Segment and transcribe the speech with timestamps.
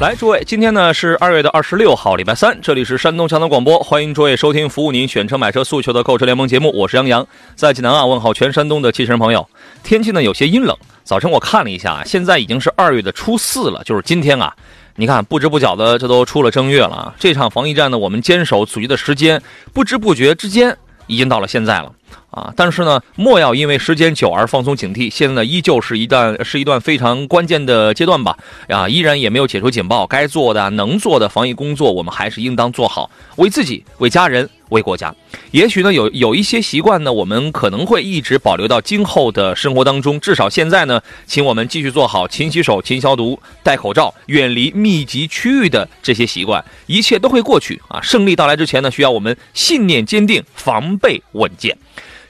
[0.00, 9.46] 来，诸位，今天呢是二月的二十六号，礼拜三，这里是山东强能广播，欢迎诸位收听服务您选车买车诉求的购车联盟节目，我是杨洋，在济南啊问候全山东的汽车人朋友。
[9.82, 14.56] 天气呢有些阴冷，早晨我看了一下啊，现在已经是二月的初四了，就是今天啊，
[14.96, 17.14] 你看不知不觉的这都出了正月了啊。
[17.18, 19.42] 这场防疫战呢，我们坚守阻击的时间，
[19.74, 20.74] 不知不觉之间
[21.08, 21.92] 已经到了现在了。
[22.30, 25.10] 啊，但是呢，莫要因为时间久而放松警惕。
[25.10, 28.36] 现在呢，依旧是一段是一段非常关键的阶段吧。
[28.68, 35.14] 啊，依然也没有解除警报，该做的、能做的防疫工作，我们还是应当做好，为自己、为家人、为国家。
[35.52, 40.18] 也许呢，有有一些习惯呢，我们可能会一直保留到今后的生活当中。
[40.18, 48.00] 至少现在呢，请我们继续做好勤洗手、勤消毒、戴口罩、远离密集区域的这些习惯，一切都会过去啊！
[48.00, 51.76] 胜利到来之前呢，需要我们信念坚定、防备稳健。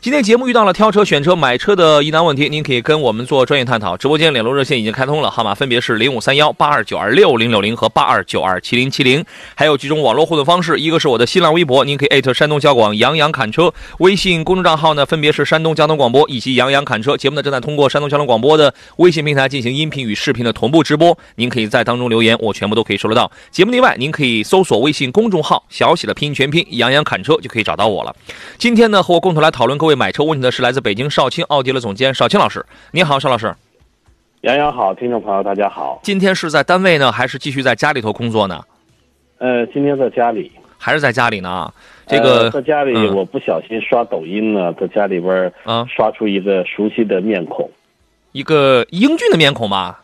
[0.02, 3.98] 今天节目遇到了挑车、选车、买车的疑难问题，您可以跟我们做专业探讨。
[3.98, 9.22] 直播间联络热线已经开通了，号码分别是零五三幺八二九二六零六零和八二九二七零七零，
[9.54, 17.14] 还有几种网络互动方式，一个是我的新浪微博，您可以艾特山东交广杨洋侃车，微信公众账号呢分别是山东交通广播以及杨洋侃车。
[17.14, 23.30] 节目呢正在通过山东交通广播的微信平台进行音频与视频的同步直播，您可以在当中留言，我全部都可以收得到。
[23.50, 28.16] 节目另外，您可以搜索微信公众号小写的拼音全拼杨洋侃车就可以找到我了。
[28.56, 33.55] 今天呢和我共同来讨论各位买车问题的是来自北京少卿奥迪的总监少卿老师，你好，邵老师。
[34.42, 36.01] 杨洋好，听众朋友大家好。
[36.02, 38.64] 今天是在单位呢，还是继续在家里头工作呢？
[39.36, 41.70] 呃，今天在家里，还是在家里呢？
[42.06, 47.70] 这个在家里，我不小心刷抖音呢，在家里边啊，刷出一个熟悉的面孔，
[48.33, 50.02] 一个英俊的面孔吧？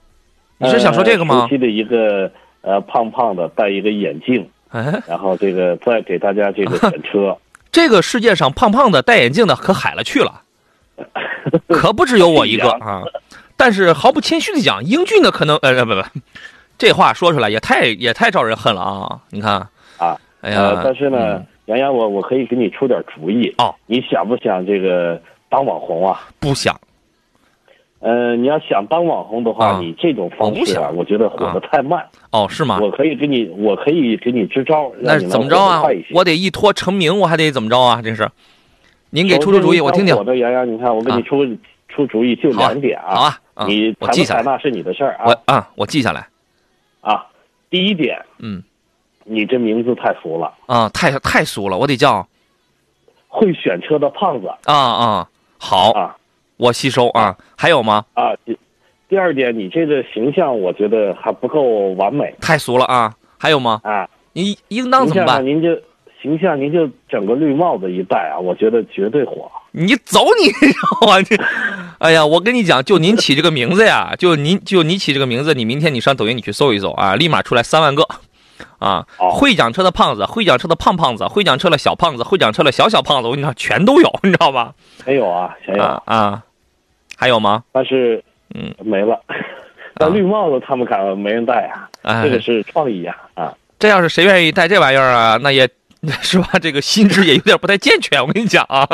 [0.58, 1.42] 你是想说这个吗？
[1.42, 2.30] 熟悉的一个
[2.60, 7.36] 呃，胖胖的，戴一个眼镜，哎，然后这个再给大家这个选车。
[7.76, 10.41] 这个世界上胖胖的戴眼镜的可海了去了，
[11.69, 13.03] 可不只有我一个啊！
[13.54, 16.03] 但是毫不谦虚的讲，英俊的可能呃不不，
[16.78, 19.20] 这话说出来也太也太招人恨了啊！
[19.28, 19.56] 你看
[19.98, 23.75] 啊，哎呀，但是呢，杨洋，我我可以给你出点主意哦。
[23.84, 25.20] 你想不想这个
[25.50, 26.22] 当网红啊？
[26.41, 26.75] 不想。
[28.00, 32.03] 呃，你要想当网红的话，你这种方式啊，我觉得火的太慢。
[32.36, 32.78] 哦，是吗？
[32.82, 34.92] 我可以给你，我可以给你支招。
[35.00, 35.82] 那怎么着啊？
[36.12, 38.02] 我得一拖成名，我还得怎么着啊？
[38.02, 38.30] 这是，
[39.08, 40.14] 您给出出主意，我听听。
[40.14, 41.47] 我的杨洋，你看，我给你出
[41.88, 43.14] 出主意，就两点啊。
[43.14, 45.24] 好啊，你我记下来，那是你的事儿啊。
[45.26, 46.28] 我啊，我记下来。
[47.00, 47.24] 啊，
[47.70, 48.62] 第一点，嗯，
[49.24, 52.28] 你这名字太俗了啊，太太俗了，我得叫
[53.28, 54.48] 会选车的胖子。
[54.64, 56.14] 啊啊，好啊。
[56.58, 58.04] 我吸收啊，还有吗？
[58.14, 58.32] 啊，
[59.08, 63.14] 第二点，你这个形象我觉得还不够完美，太俗了啊！
[63.38, 63.80] 还有吗？
[63.84, 65.44] 啊，您应当怎么办？
[65.46, 65.68] 您就
[66.20, 69.50] 形象，您就整个绿帽子一戴啊，我觉得绝对火。
[69.70, 71.06] 你走你！
[71.06, 71.36] 我这，
[71.98, 78.06] 哎呀，我跟你讲，就您起这个名字呀，就您就你起这个名字，你明天你上抖音你去搜一搜啊，立马出来三万个。
[78.78, 84.74] 啊，会讲车的胖子，会讲车的胖胖子，会讲车的小胖子，会讲车的小小胖子，我跟你讲，全都有，你知道吧？
[85.04, 86.42] 还有啊，还有啊。
[87.18, 87.64] 还有吗？
[87.72, 88.22] 但是，
[88.56, 89.20] 嗯，没了。
[89.98, 91.70] 那绿帽子他们敢没人戴
[92.02, 92.22] 啊？
[92.22, 93.52] 这个是创意呀啊！
[93.78, 95.68] 这要是谁愿意戴这玩意儿啊，那也
[96.22, 96.48] 是吧？
[96.60, 98.20] 这个心智也有点不太健全。
[98.20, 98.86] 我跟你讲啊，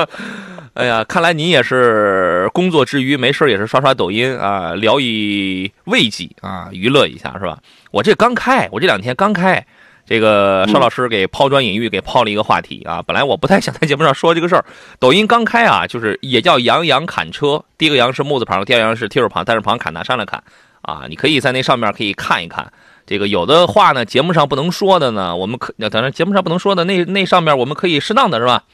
[0.75, 7.59] 哎呀，看来您也是工作之余没事也是刷刷抖音啊，聊以慰藉啊，娱乐一下是吧？
[7.93, 9.65] 我这刚开，我这两天刚开。
[10.05, 13.01] 这个邵老师给抛砖引玉，给抛了一个话题啊！
[13.07, 14.65] 本来我不太想在节目上说这个事儿。
[14.99, 20.43] 抖音刚开啊，就是也叫杨洋砍车，第一个杨是木字旁，第二个杨是提手旁，但是旁，砍拿上来砍
[20.83, 21.05] 啊！
[21.09, 22.71] 你可以在那上面可以看一看。
[23.07, 28.65] 这个有的话呢，节目上不能说的呢，我们可当然节目上不能说的那那上面我们可以适当的是吧？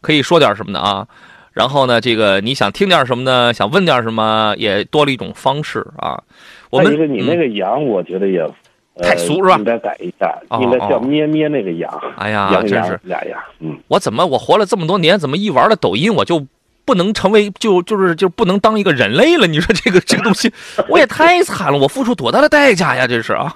[0.00, 1.06] 可以说点什么的啊。
[1.52, 3.52] 然后呢，这个你想听点什么呢？
[3.52, 6.22] 想问点什么，也多了一种方式啊。
[6.70, 8.44] 我们你那个杨，我觉得也。
[9.02, 9.56] 太俗是吧？
[9.56, 11.90] 应该改一下，应该叫咩咩那个羊。
[12.16, 13.38] 哎呀，真是俩羊。
[13.60, 16.46] 嗯，我怎么我活了这么多年，怎么一玩了抖音我就
[16.84, 19.46] 不能成为就就是就不能当一个人类了？
[19.46, 20.52] 你说这个这个东西，
[20.88, 23.06] 我也太惨了，我付出多大的代价呀！
[23.06, 23.52] 这是啊，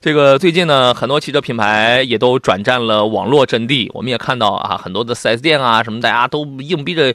[0.00, 3.90] 这个最近呢，很多汽车品牌也都转战了网络阵地。
[3.94, 7.14] 我们也看到啊，很多的 4S 店啊，什么大家都硬逼着，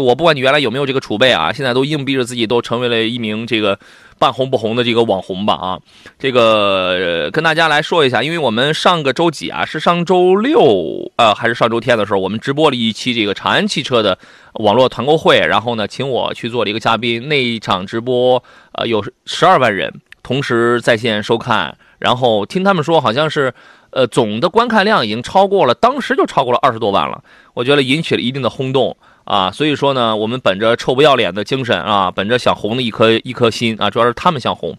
[0.00, 3.78] 我不管你原来有没有这个储备啊，现在都硬逼着自己都成为了一名这个
[4.18, 5.78] 半红不红的这个网红吧啊。
[6.18, 14.18] 这个跟大家来说一下，因为我们上个周几啊，是上周六呃还是上周天的时候，我们直播了一期这个长安汽车的
[14.54, 17.28] 网络团购会，然后呢，请我去做了一个嘉宾。
[17.28, 21.76] 那一场直播呃有十二万人同时在线收看。
[22.00, 23.54] 然后听他们说，好像是，
[23.88, 27.24] 呃，总的观看量已经超过了，当时就超过了二十多万了。
[27.54, 29.50] 我觉得引起了一定的轰动啊。
[29.50, 34.76] 所以说呢，我们本着臭不要脸的精神啊，本着想红的一颗一颗心啊，主要是他们想红，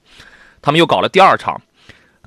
[0.61, 1.61] 他们又搞了第二场，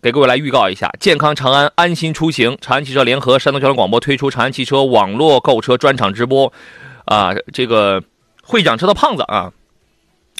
[0.03, 2.57] 给各位来预告一下：健康长安，安心出行。
[2.61, 6.53] 长安汽车联合山东交通广播推出长安汽车网络购车专场直播，
[7.05, 8.03] 啊，这个
[8.43, 9.53] 会讲车的胖子啊。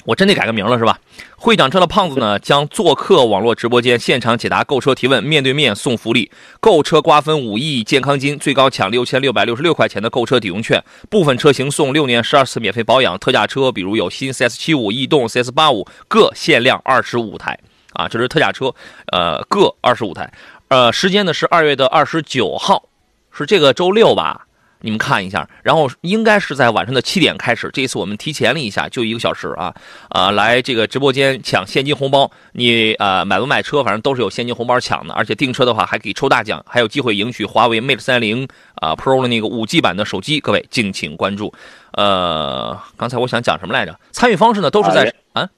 [0.09, 0.99] 我真得改个名了是吧？
[1.37, 17.59] 会长车的胖子呢，将做客网络直播间，现场解答购车提问，面对面送福利，购车瓜分五亿健康金，最高抢六千六百六十六块钱的购车抵用券，部分车型送六年十二次免费保养，特价车比如有新 CS 七五、逸动、CS 八五各限量二十五台
[17.93, 18.75] 啊，这是特价车，
[19.13, 20.33] 呃，各二十五台，
[20.69, 22.89] 呃，时间呢是二月的二十九号，
[23.31, 24.47] 是这个周六吧？
[24.81, 27.69] 你们看一下，然后应该是在晚上的七点开始。
[27.73, 29.75] 这一次我们提前了一下，就一个小时啊，
[30.11, 32.31] 啊，来这个直播间抢现金红包。
[32.53, 35.13] 你啊买不买车，反正都是有现金红包抢的。
[35.15, 38.47] 而且订车的话还可以抽大奖，还有机会赢取华为 Mate 三零
[38.77, 40.39] 啊 Pro 的那个五 G 版的手机。
[40.39, 41.53] 各位敬请关注。
[41.93, 43.99] 呃，刚才我想讲什么来着？
[44.13, 45.49] 参与方式呢都是在啊，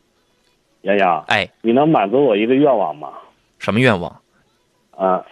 [0.82, 3.08] 洋洋，哎，你能满足我一个愿望吗？
[3.58, 4.20] 什么愿望？
[4.96, 5.22] 啊。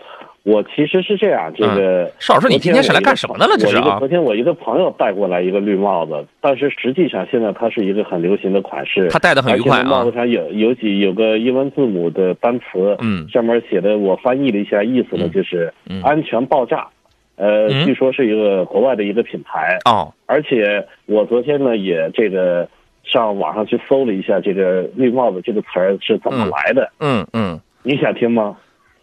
[0.48, 3.54] 我其实是这样，这个邵老师，你今天是来干什么的了？
[3.58, 3.98] 这是啊。
[3.98, 9.08] 昨天我一个朋友带过来一个绿帽子，但是实际上现在它是一个很流行的款式。
[9.10, 9.84] 他戴的很愉快啊。
[9.84, 15.70] 帽子上有有几有个英文字母的单词，嗯，上面写的我翻译了一下，意思呢就是
[16.02, 16.88] 安全爆炸。
[17.36, 20.10] 呃，据说是一个国外的一个品牌哦。
[20.24, 22.66] 而且我昨天呢也这个
[23.04, 26.90] 上网上去搜了一下，这个绿帽子这个词儿是怎么来的？
[27.00, 28.56] 嗯嗯，你想听吗？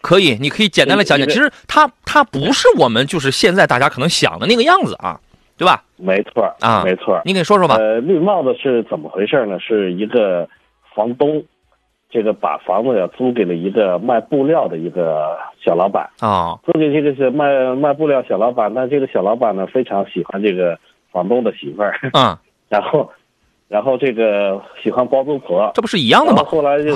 [0.06, 1.28] 可以，你可以简单的讲讲。
[1.28, 5.20] 其实它它不是我们就是现在大家可能想的那个样子啊，
[5.58, 5.84] 对吧？
[5.98, 7.20] 没错啊，没错。
[7.26, 7.76] 你给说说吧。
[7.76, 9.60] 呃，绿帽子是怎么回事呢？
[9.60, 10.48] 是一个
[10.94, 11.44] 房东，
[12.12, 18.72] 这个把房子呀租给了一个卖布料的一个小老板啊，租给这个是卖卖布料小老板。
[18.74, 20.78] 那这个小老板呢非常喜欢这个
[21.12, 23.10] 房东的媳妇儿啊， 然后
[23.68, 26.44] 然后这个喜欢包租婆，这不是一样的吗？
[26.44, 26.96] 后来就。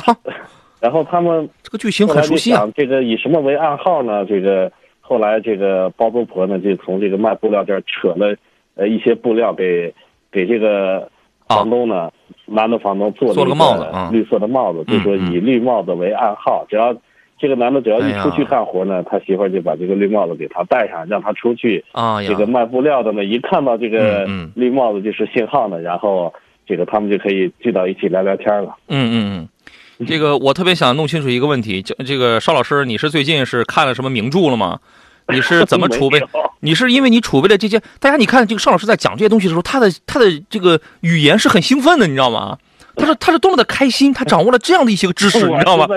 [0.80, 2.68] 然后他们这个剧情很熟悉啊。
[2.76, 4.26] 这个以什么为暗号呢？
[4.26, 4.72] 这个
[5.02, 8.36] 后来这个包租婆呢，就从这个卖布料这儿扯了
[8.76, 9.94] 呃一些布料给
[10.32, 11.10] 给这个
[11.48, 12.12] 房东呢，
[12.46, 16.96] 男的房东做了个帽子，绿色的帽子，就说以绿帽子为暗号，只要
[17.40, 22.22] 这个男的只要一出去干活呢，他媳妇儿就把这个绿帽子给他戴上，让他出去啊。
[22.22, 26.34] 这个卖布料的呢，一看到这个绿帽子就是信号呢，然后
[26.68, 28.78] 这个他们就可以聚到一起聊聊天了。
[28.88, 29.50] 嗯嗯嗯。
[30.08, 34.80] 这个我特别想弄清楚一个问题，就这个邵老师，你是最近是看了什么名著了吗？
[35.28, 36.22] 你是怎么储备？
[36.62, 37.80] 你是因为你储备了这些？
[38.00, 42.58] 大家你看这个邵老师在讲这些东西的时候，他的他的这个语言是很兴奋的，你知道吗？
[42.96, 45.88] 他说他是多么的开心，他掌握了这样的一些个知识， 你知道吗？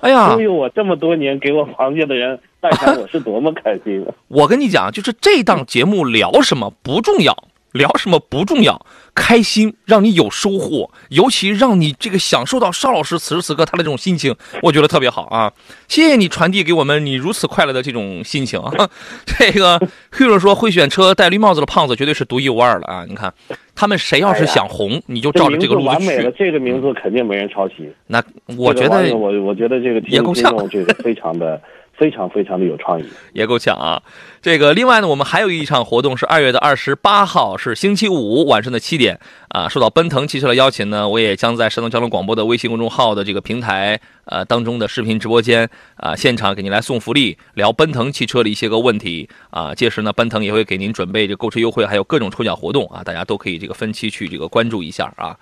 [0.00, 4.14] 哎呀，拥有我这么多年给我螃蟹的人带上，我 是多么开心啊！
[4.28, 7.36] 我跟你讲，就是这档节目聊什么不重要。
[7.76, 8.84] 聊什么不重要，
[9.14, 15.52] 开心让你有收获，尤其让你这个享受到邵老师此时此刻他的这种心情，我觉得特别好啊！
[15.88, 18.88] 谢谢你传递给我们你如此快乐的这种心情啊！
[19.24, 19.78] 这个
[20.12, 23.04] hero 说会选车戴绿帽子的胖子绝对是独一无二了啊！
[23.08, 23.32] 你看，
[23.74, 25.92] 他们谁要是想红，你就照着这个路子去。
[25.92, 27.92] 完美了，这个名字肯定没人抄袭。
[28.06, 28.22] 那
[28.56, 31.60] 我觉得，我我觉得这个也够呛，这个非常的。
[31.96, 34.02] 非常非常的有创意，也够呛啊！
[34.42, 39.68] 这个另外呢，我们还有一场活动是二月的二十八号，是星期五晚上的七点啊。
[39.68, 49.74] 受到奔腾汽车的邀请呢，我也将在山东交通广播的微信公众号的这个平台呃当中的视频直播间啊，现场给您来送福利，聊奔腾汽车的一些个问题啊。
[49.74, 55.36] 届时呢，奔腾也会给您准备这购车优惠，还有各种抽奖活动啊，大家都可以这个分期去这个关注一下啊。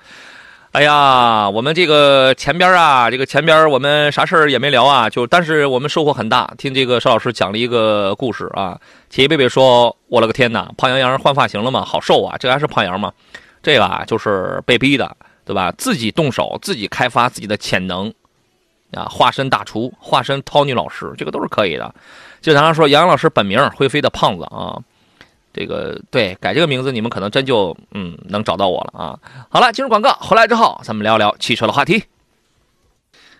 [0.74, 8.76] 哎呀，我们这个前边啊，这个前边我们啥事儿也没聊啊，就但是我们收获很大，听这个邵老师讲了一个故事啊。
[9.08, 11.84] 铁贝贝说：“我了个天哪，胖羊羊换发型了吗？
[11.84, 13.12] 好瘦啊，这还是胖羊吗？
[13.62, 15.72] 这个啊，就是被逼的，对吧？
[15.78, 18.12] 自己动手，自己开发自己的潜能
[18.94, 21.94] 啊，化身大厨，化身 Tony 老师，这个都是可以的。
[22.40, 24.76] 就咱刚说，杨洋老师本名会飞的胖子啊。”
[25.54, 29.18] 这个对改这个名字，你们可能真就嗯能找到我了啊！
[29.48, 32.02] 好了，进入广告，回来之后咱们聊聊汽车的话题。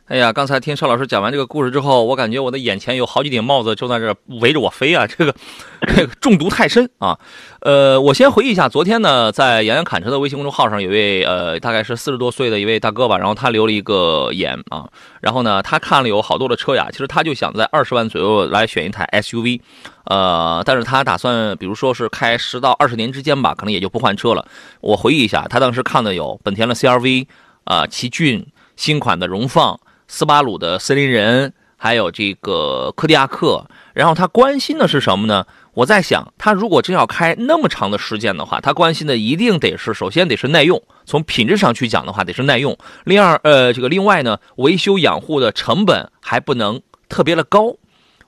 [0.07, 5.07] 哎呀，刚才听邵老师讲完这个故事之后，我感觉我的眼前有好几顶帽子就在这围着我飞啊！
[5.09, 5.35] 这个，
[5.81, 7.19] 这个中毒太深啊！
[7.63, 14.87] 呃，我先回忆一下，昨天呢，在杨洋侃车的微信公众号上，有位呃，大概是四十多岁的一位大哥吧，然后他留了一个言啊，
[15.23, 19.63] 然后呢，他看了有好多的车呀，其实他就想在二十万左右来选一台 SUV，
[20.05, 24.47] 呃，但是他打算，比如说是开十到二十年之间吧，可能也就不换车了。
[24.83, 27.27] 我回忆一下，他当时看的有本田的 CRV
[27.65, 28.47] 啊，奇骏
[28.77, 29.81] 新款的荣放。
[30.09, 35.47] 斯巴鲁的森林人，还有这个柯迪亚克，然后他关心的是什么呢？
[35.75, 42.79] 我在想，他如果真要开那么长的时间的话，他关心的一定得是，首先得是耐用，从品质上去讲的话，得是耐用。
[43.05, 47.75] 另二，呃，这个另外呢，维修养护的成本还不能特别的高。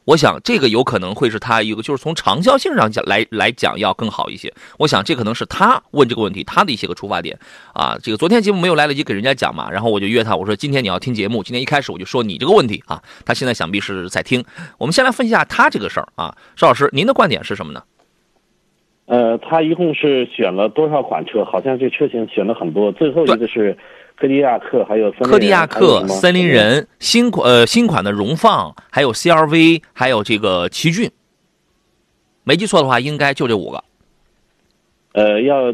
[0.06, 4.54] 我想这个有可能会是他一个，就是从长效性上讲来来讲要更好一些。
[4.78, 7.36] 我想这可能是他问这个问题他的一些个出发点
[7.74, 7.98] 啊。
[8.00, 13.02] 这个昨天节目没有来得及给人家讲嘛，然后我就约他，我说今天你要听节目，今天一开始我就说你这个问题啊。
[13.24, 14.44] 他现在想必是在听。
[14.78, 17.82] 我们先来分析一下他这个事儿啊，邵老师，您的观点是什么呢？
[19.06, 21.44] 呃，他一共是选了多少款车？
[21.44, 23.76] 好像这车型选了很多，最后一个是。
[24.16, 31.10] 柯迪亚克还有柯迪亚克、森林人新款呃新款的荣放，还有 CRV，还有这个奇骏。
[32.42, 33.84] 没记错的话，应该就这五个。
[35.12, 35.70] 呃，要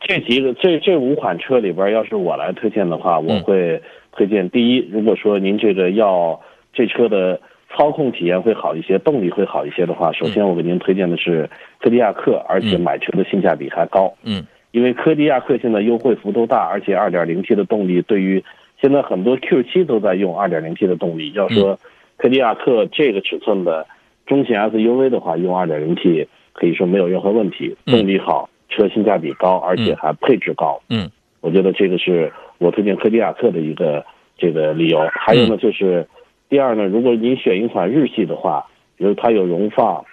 [0.00, 4.78] 这几个这这五款车里边，要是我来推荐的话，我会推荐第一。
[4.90, 6.40] 如果说您这个要
[6.72, 7.40] 这车的
[7.76, 11.48] 操控体验会好一些，动力会好一些的话，首先我给您推荐的是
[11.80, 14.12] 柯迪亚克，而且买车的性价比还高。
[14.24, 14.44] 嗯。
[14.76, 18.44] 因为科迪亚克现在优惠幅度大，而且 2.0T 的动力对于
[18.78, 21.32] 现在很多 Q7 都在用 2.0T 的动力。
[21.32, 21.80] 要说
[22.18, 23.86] 科迪亚克这个尺寸的
[24.26, 30.78] 中型 SUV 的话，用 2.0T 可以说没有任何问题，动力好，车性价比高，而且还配置高。
[30.90, 34.04] 嗯，我觉得这个是我推荐科迪亚克的一个
[34.36, 34.98] 这个理由。
[35.10, 36.06] 还有呢，就是
[36.50, 38.66] 第二呢，如果您选一款日系的话，
[38.98, 40.04] 比如它有荣放，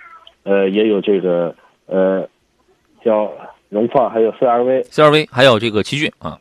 [0.43, 1.53] 呃，也有这个
[1.86, 2.29] 呃
[3.03, 3.29] 叫。
[3.74, 6.39] 荣放还有 CRV，CRV 还有这个奇骏啊，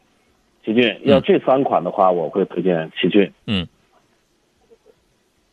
[0.65, 3.33] 奇骏要这三款的话，我会推荐奇骏。
[3.47, 3.67] 嗯，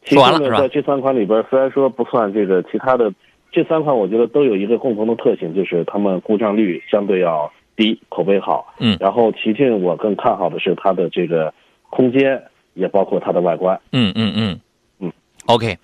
[0.04, 3.12] 说完了在这三款里边，虽然说不算这个其他的，
[3.52, 8.76] 这三款我觉得都有一个共同的特性，就是它们故障率相对要低，口碑好。
[8.80, 11.54] 嗯，然后奇骏我更看好的是它的这个
[11.90, 12.44] 空间，
[12.74, 13.80] 也包括它的外观。
[13.94, 14.60] 嗯嗯嗯
[15.00, 15.12] 嗯
[15.46, 15.78] ，OK。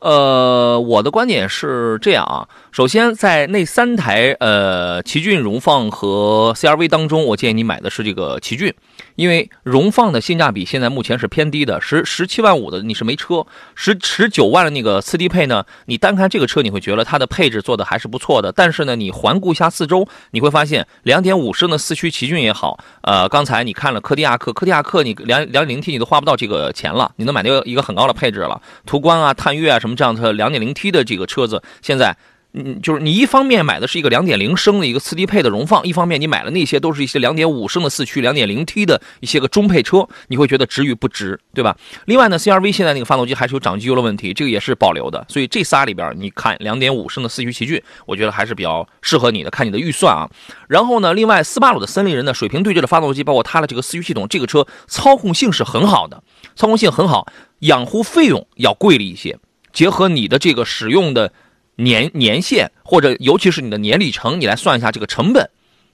[0.00, 2.48] 呃，我的观点是这样啊。
[2.72, 8.74] 首先，在那三台呃奇骏荣放和 CRV 当中，我建议你买的是这个奇骏。
[9.20, 32.16] 因为荣放的性价比现在目前是偏低的，十十七万五的你是没车，十十九万的那个次低配呢，你单看这个车你会觉得它的配置做的还是不错的，但是呢，你环顾一下四周，你会发现两点五升的四驱奇骏也好，呃，刚才你看了柯迪亚克，柯迪亚克你两两点零 T 你都花不到这个钱了，你能买到一个很高的配置了，途观啊、探岳啊什么这样的两点零 T 的这个车子现在。
[32.52, 41.76] 嗯，就是你一方面买的是一个两点零升的一个次低配的荣放，一方面你买了那些都是一些两点五升的四驱、两点零 T 的一些个中配车，你会觉得值与不值，对吧？
[42.06, 50.28] 另外呢，CRV 现在那个发动机还是有长机油的问题，这个也是保留的，所以这仨里边，你看两点五升的四驱奇骏，我觉得还是比较适合你的，看你的预算啊。
[50.66, 56.20] 然后呢，另外斯巴鲁的森林人呢水平对置的发动机，包括它的这个四驱系统，这个车操控性是很好的，
[56.56, 57.28] 操控性很好，
[57.60, 59.38] 养护费用要贵了一些，
[59.72, 61.32] 结合你的这个使用的。
[61.82, 65.48] 年年限或者尤其是你的年里程，你来算一下这个成本，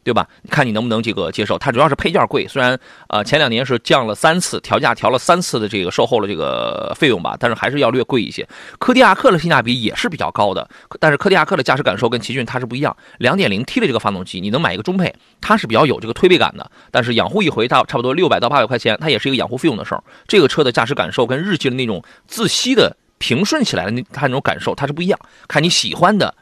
[0.05, 0.29] 对吧？
[0.49, 1.59] 看你能不能这个接受。
[1.59, 2.79] 它主要是配件贵，虽然
[3.09, 8.47] 呃前两年是降了三次，调价调了三次的这个售后的这个费用吧，但是还是要略贵一些。
[8.79, 10.69] 柯迪亚克的性价比也是比较高的，
[11.01, 12.97] 但是柯迪亚克的驾驶感受跟奇骏它是不一样。
[13.19, 20.03] 两点零 T 的这个发动机，你能买一个中配，它是比较有这个推背感的，但是养护一回到差不多六百到八百块钱，它也是一个养护费用的事儿。
[20.29, 22.97] 这个车的驾驶感受跟日系的那种自吸的。
[23.19, 25.19] 平顺起来的那它那种感受它是不一样，
[25.49, 26.35] 看你喜欢的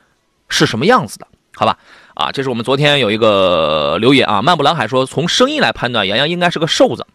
[0.49, 1.79] 是什么样子的，好吧？
[2.15, 7.07] 啊，这是我们昨天有一个留言啊，漫步蓝海说从声音来判断，杨洋应该是个瘦子。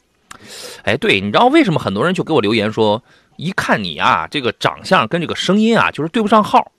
[0.83, 3.01] 哎，对，你知道为什么很多人就给我留言说，
[3.37, 6.71] 一看你啊，这个长相跟这个声音啊，就是对不上号，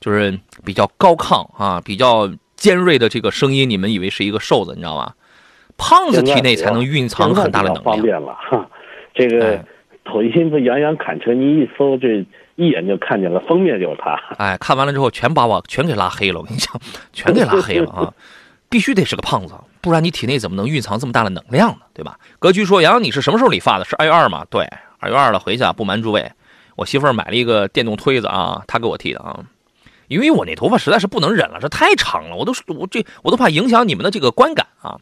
[0.00, 5.12] 就是比较高亢啊，比较尖锐的这个声音，你们以为是一个瘦子，你知道吗？
[5.76, 7.84] 胖子体内才能蕴藏很大的能量。
[7.84, 8.68] 方便了，哈，
[9.14, 9.64] 这个。
[10.04, 12.24] 抖音不杨洋侃车，你一搜这
[12.56, 14.14] 一眼就看见了，封面就是他。
[14.38, 16.78] 哎，看完了之后全把我全给拉黑了，我跟你讲，
[17.12, 18.12] 全给拉黑了啊！
[18.68, 21.78] 必须得是个胖子，不然你体内怎么能蕴藏这么大的能量呢？
[21.92, 22.18] 对吧？
[22.38, 23.84] 格局说，杨洋你是什么时候理发的？
[23.84, 24.44] 是二月二吗？
[24.50, 24.68] 对，
[24.98, 26.30] 二月二了，回去啊，不瞒诸位，
[26.74, 29.40] 我媳妇儿买了一个电动推子啊，她给我剃的啊，
[30.08, 34.98] 因为我那头发实在是不能忍了，这太长了，我都我这我都怕影响你们的这个观感啊。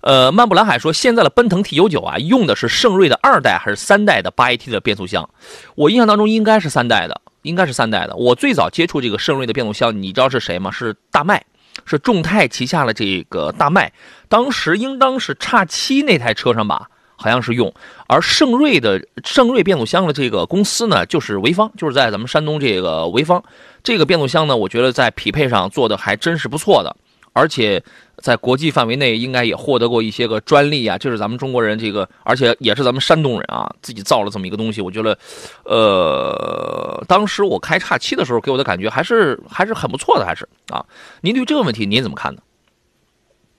[0.00, 5.28] 呃，漫步蓝海说，现在的奔腾 T 九九啊，用的是圣锐的二代还是三代的八 AT 的变速箱？
[5.74, 8.16] 我印象当中应该是三代的，应该是三代的。
[8.16, 10.70] 我最早接触这个圣锐的变速箱，你知道是谁吗？
[10.70, 11.44] 是大迈，
[11.84, 13.92] 是众泰旗下的这个大迈，
[14.28, 16.88] 当时应当是叉七那台车上吧。
[17.22, 17.70] 好像是用，
[18.06, 23.44] 而圣锐的圣锐变速箱的这个公司呢，就是潍坊，就是在咱们山东这个潍坊。
[23.84, 26.96] 这个变速箱呢，我觉得在匹配上做的还真是不错的，
[27.32, 27.82] 而且
[28.16, 30.98] 在国际范围内应该也获得过一些个专利啊。
[30.98, 34.80] 这是咱们中国人这个，而且也是咱们山东人啊自己造了这么一个东西。
[34.80, 35.16] 我觉得，
[35.64, 40.84] 呃，当时我开叉七的时候，给我的感觉还是还是很不错的，还是啊。
[41.20, 42.40] 您对这个问题您怎么看呢？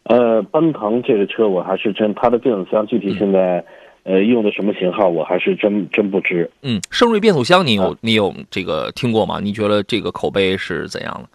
[0.04, 3.63] 呃，奔腾这个车我还是真，它的变速箱具体现在，
[4.04, 6.50] 呃，用的什么型号我还是真真不知。
[6.63, 9.40] 嗯，圣瑞变速箱你有你有这个听过吗？
[9.42, 11.30] 你觉得这个口碑是怎样的？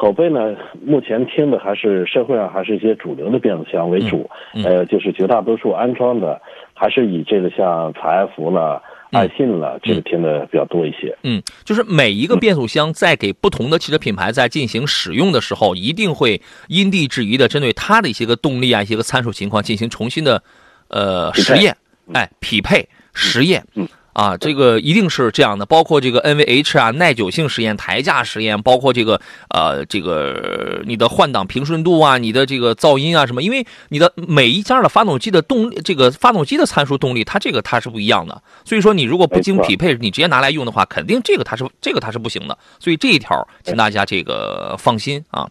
[0.00, 4.30] 口碑呢，目前听的还是社会上还是一些主流的变速箱为主，
[4.64, 6.40] 呃，就是绝大多数安装的
[6.72, 8.82] 还是以这个像采埃孚了。
[9.12, 11.18] 爱信了，这个听的比较多一些。
[11.24, 20.40] 嗯，就是每一个变速箱在给不同的汽车品牌在进行使用的时候，一定会因地制宜的针对它的一些个动力啊、一些个参数情况进行重新的
[20.86, 21.76] 呃实验，
[22.12, 23.64] 哎，匹配实验。
[23.74, 23.88] 嗯。
[24.12, 38.42] 啊，这个一定是这样的，包括这个 NVH 啊、耐久性实验、台架实验，包括这个呃，这个你的换挡平顺度啊、你的这个噪音啊什么，因为你的每一家的发动机的动，这个发动机的参数动力，它这个它是不一样的。
[38.64, 42.58] 所以说，你如果不经匹配，你直接拿来用的话，肯定这个它是这个它是不行的。
[42.78, 45.48] 所以这一条，请大家这个放心啊。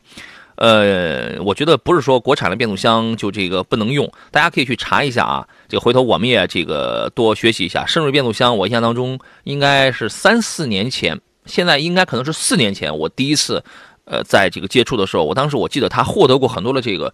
[0.60, 5.48] 呃，我觉得不是说国产的变速箱就这个不能用，大家可以去查一下啊。
[5.70, 7.86] 这个回头我们也这个多学习一下。
[7.86, 13.64] 圣锐变速箱，我印象当中应该是三四年前，现在应该可能是四年前，我第一次
[14.04, 17.14] 呃在这个接触的时候，我当时我记得他获得过很多的这个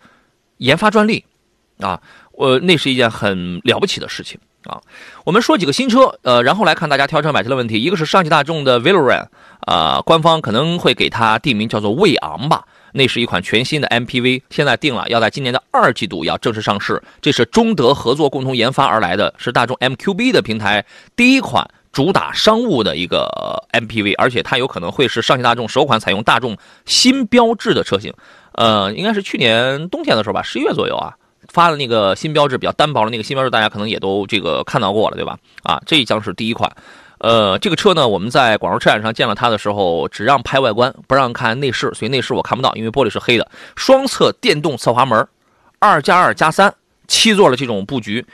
[0.57, 1.23] 研发专利
[1.79, 4.81] 啊，我那是一件很了不起的事情啊。
[5.23, 7.79] 我们说几个新车，呃，然后来看大家挑车买车的问题。
[7.79, 9.27] 一个是上汽大众的 Veloran，
[9.59, 12.65] 啊，官方可能会给它定名叫做魏昂吧。
[12.95, 17.03] 那是一款全新的 MPV，现在定了要在今年的二季度要正式上市。
[17.21, 23.27] 这是中德合作共同研发而来的，是大众 MQB 的平台第一款主打商务的一个
[23.73, 28.13] MPV，而且它有可能会是上汽大众首款采用大众新标志的车型。
[28.53, 31.13] 呃，应该是去年冬天的时候吧，十一月左右啊，
[31.49, 35.37] 发的那个新标志比较单薄的那个新标志，大家可能也都这个看到过了，对吧？
[35.63, 36.71] 啊，这将是第一款。
[37.19, 43.49] 呃，这个车呢，我们在广州车展上见了它的时候，只让拍外观，不让看内饰，所以内饰我看不到，因为玻璃是黑的。
[43.75, 45.27] 双侧电动侧滑门，
[45.79, 46.73] 二加二加三，
[47.07, 48.25] 七座的这种布局，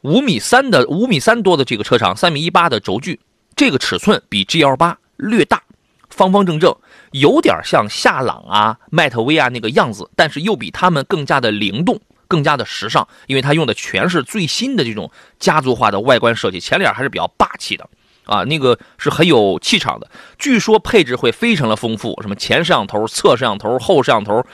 [0.00, 3.20] 五米三的五米三多的这个车长，三米一八的轴距，
[3.54, 5.62] 这个尺寸比 GL 八略大，
[6.08, 6.74] 方方正正，
[7.12, 12.00] 有点像夏朗啊、迈特威啊那个样子，但是又比他们更加的灵动。
[12.28, 17.88] 更加的时尚，因为它用的全是最新的这种家族化的外观设计，前脸还是比较霸气的。
[18.26, 20.08] 啊，那个是很有气场的。
[20.38, 24.44] 据说配置会非常的丰富，什么前摄像头、侧摄像头、后摄像头，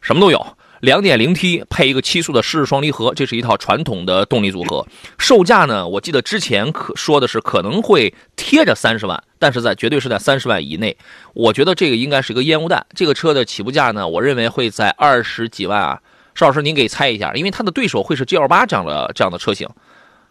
[0.00, 0.56] 什么都有。
[0.80, 4.84] 两点零 T 配一个七速的湿式双离合，这是一套传统的动力组合。
[5.16, 10.96] 售价呢，我记得之前可说的是可能会贴着三十万，但是在绝对是在三十万以内。
[11.34, 12.84] 我觉得这个应该是一个烟雾弹。
[12.96, 16.00] 这个车的起步价呢，我认为会在二十几万啊。
[16.34, 19.68] 邵老师，您给猜一下，因为它的对手会是 G L 八这样的这样的车型，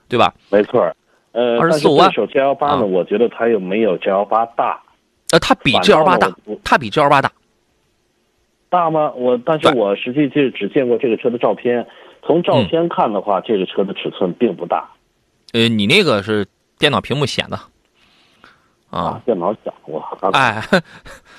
[0.09, 0.33] 对吧？
[0.49, 0.93] 没错。
[1.33, 2.11] 呃，二十四五万。
[2.11, 2.85] 手 G L 八呢？
[2.85, 4.81] 我觉得它又没有 G L 八大。
[5.31, 6.29] 呃，它比 G L 八大，
[6.63, 7.31] 它比 G L 八大。
[8.69, 9.11] 大吗？
[9.13, 11.87] 我但是我实际就只见过这个车的照片。
[12.23, 14.89] 从照片看的话，这个车的尺寸并不大。
[15.53, 16.45] 呃，你那个是
[16.77, 17.59] 电脑屏幕显的。
[18.89, 20.01] 啊，电脑响我。
[20.33, 20.61] 哎，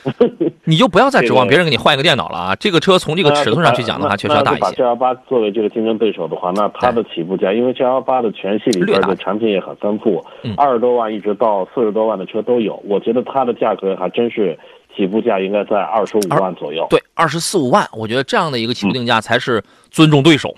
[0.64, 2.56] 你就不要再指望别人给你换一个电脑了啊！
[2.56, 4.60] 这个车从这个尺寸上去讲的话，确实要大一些。
[4.60, 10.24] 把 G L 八作为这个竞争对手的话，那它的起步价，因为 G L 八的全系里边的产品也很丰富，
[10.56, 12.82] 二十多万一直到四十多万的车都有。
[12.86, 14.58] 我觉得它的价格还真是
[14.96, 16.86] 起步价应该在二十五万左右。
[16.90, 20.54] 对，二十四五万，我觉得这样的一个起步定价才是尊重对手，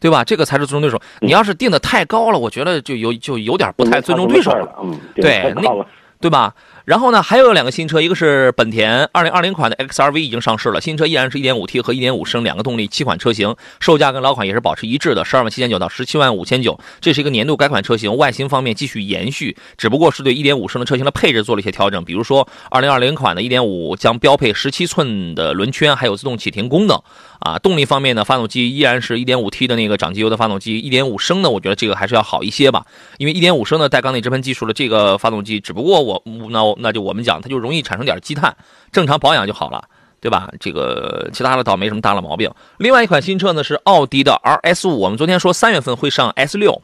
[0.00, 0.24] 对吧？
[0.24, 0.98] 这个才是尊重对手。
[1.20, 4.68] 你要是定的太高了，我觉得就有就有点不太尊重对手了。
[4.82, 5.84] 嗯，对，那。
[6.22, 6.54] 对吧？
[6.84, 16.78] 然后呢，还有两个新车，一个是本田2020款的 XRV 已经上市了，新车依然是一点五 T 和一点五升两个动力，七款车型，售价跟老款也是保持一致的，十二万七千九到十七万五千九。
[17.00, 27.00] 这是一个年度改款车型，外形方面继续延续，只不过是对一点五升的车型的配置做了一些调整，比如说2020款的一点五将标配十七寸的轮圈，还有自动启停功能。
[27.38, 32.86] 啊，动力方面呢，发动机依然是一点五 T 的那个长机油的发动机，一点五升的，我觉得这个还是要好一些吧，
[33.18, 38.54] 因为一点五升的带缸内直喷技术的这个发动机，只不过我那我那就我们讲，它就容易产生点积碳，
[38.90, 39.84] 正常保养就好了，
[40.20, 40.50] 对吧？
[40.60, 42.50] 这个其他的倒没什么大的毛病。
[42.78, 46.80] 另外一款新车呢是奥迪的 RS 五，我们昨天说三月份会上 S 六，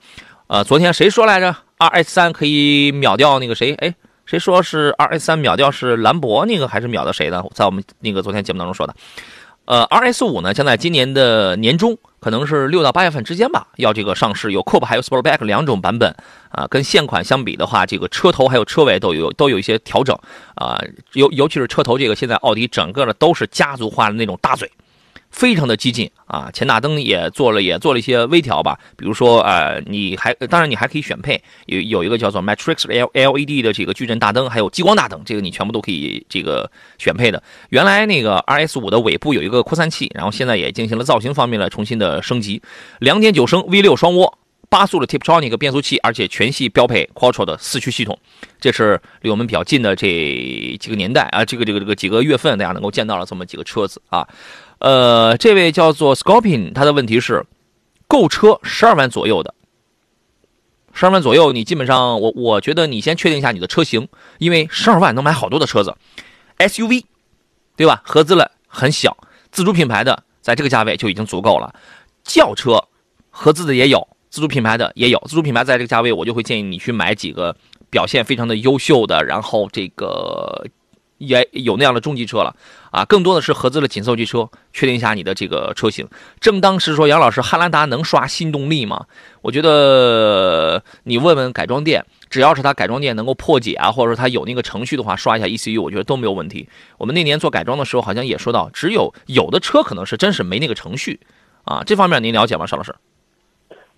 [0.49, 3.75] 呃，昨天谁说来着？RS 三可以秒掉那个谁？
[3.75, 3.95] 哎，
[4.27, 7.43] 谁说是 RS 三秒掉是兰博那个还是秒的谁呢？
[7.55, 8.95] 在我们那个昨天节目当中说的。
[9.69, 16.17] 呃，RS 五呢将在今年的年中，可能是六到八月份之间吧，要这个上市，有 Coupe 还有 Sportback 两种版本
[16.49, 16.67] 啊。
[16.71, 20.19] 跟现款相比的话，这个车头还有车尾都有都有一些调整
[20.55, 20.81] 啊，
[21.13, 24.73] 尤尤其是车头这个，现在奥迪整个的都是家族化的那种大嘴。
[25.39, 26.51] 非常的激进啊！
[26.53, 28.77] 前大灯也做了，也做了一些微调吧。
[28.97, 37.41] 比如说，呃，你还当然你还可以选配，有有一个叫做 Matrix L LED 的这个矩阵大灯，还有激光大灯，这个你全部都可以这个选配的。
[37.69, 42.61] 原来那个 RS 五的尾部有一个扩散器，然后现在也进行了造型方面的重新的升级。
[42.99, 44.33] 两点九升 V 六双涡
[44.69, 48.19] 八速的 Tiptronic 变速器，而且全系标配 Quattro 的四驱系统。
[48.61, 50.09] 这是离我们比较近的这
[50.81, 54.27] 几个年代啊，这个这个这个几个月份，大家能够见到了这么几个车子啊。
[54.79, 57.45] 呃，这位叫做 Scorpion，他的问题是，
[58.07, 59.53] 购车十二万左右的，
[60.93, 65.97] 十二万左右，你基本上我我觉得你先确定一下你的车型，因为十二万能买好多的车子
[66.59, 67.05] ，SUV，
[67.77, 68.03] 对吧？
[68.05, 69.17] 合资了很小，
[69.51, 71.75] 自主品牌的在这个价位就已经足够了，
[72.23, 72.81] 轿车
[73.31, 77.57] 合资的也有，自主品牌的也有，自主品牌在这个价位，我就会建议你去买几个
[77.91, 80.67] 表现非常的优秀的，然后这个。
[81.19, 82.57] 也有那样的中级车了
[82.91, 84.49] 啊，更多的是合资的紧凑级车。
[84.73, 86.09] 确定一下你的这个车型。
[86.41, 89.07] 正当时说杨老师，汉兰达能刷新动力吗？
[89.43, 96.69] 我觉得你问问改装店，只要是他改装店能够破解啊，或者说他有那个程序的话，刷一下 ECU，我觉得都没有问题。
[96.97, 101.19] 我们那年做改装的时候，好像也说到，只有有的车可能是真是没那个程序
[101.65, 101.83] 啊。
[101.85, 102.95] 这方面您了解吗，邵老师？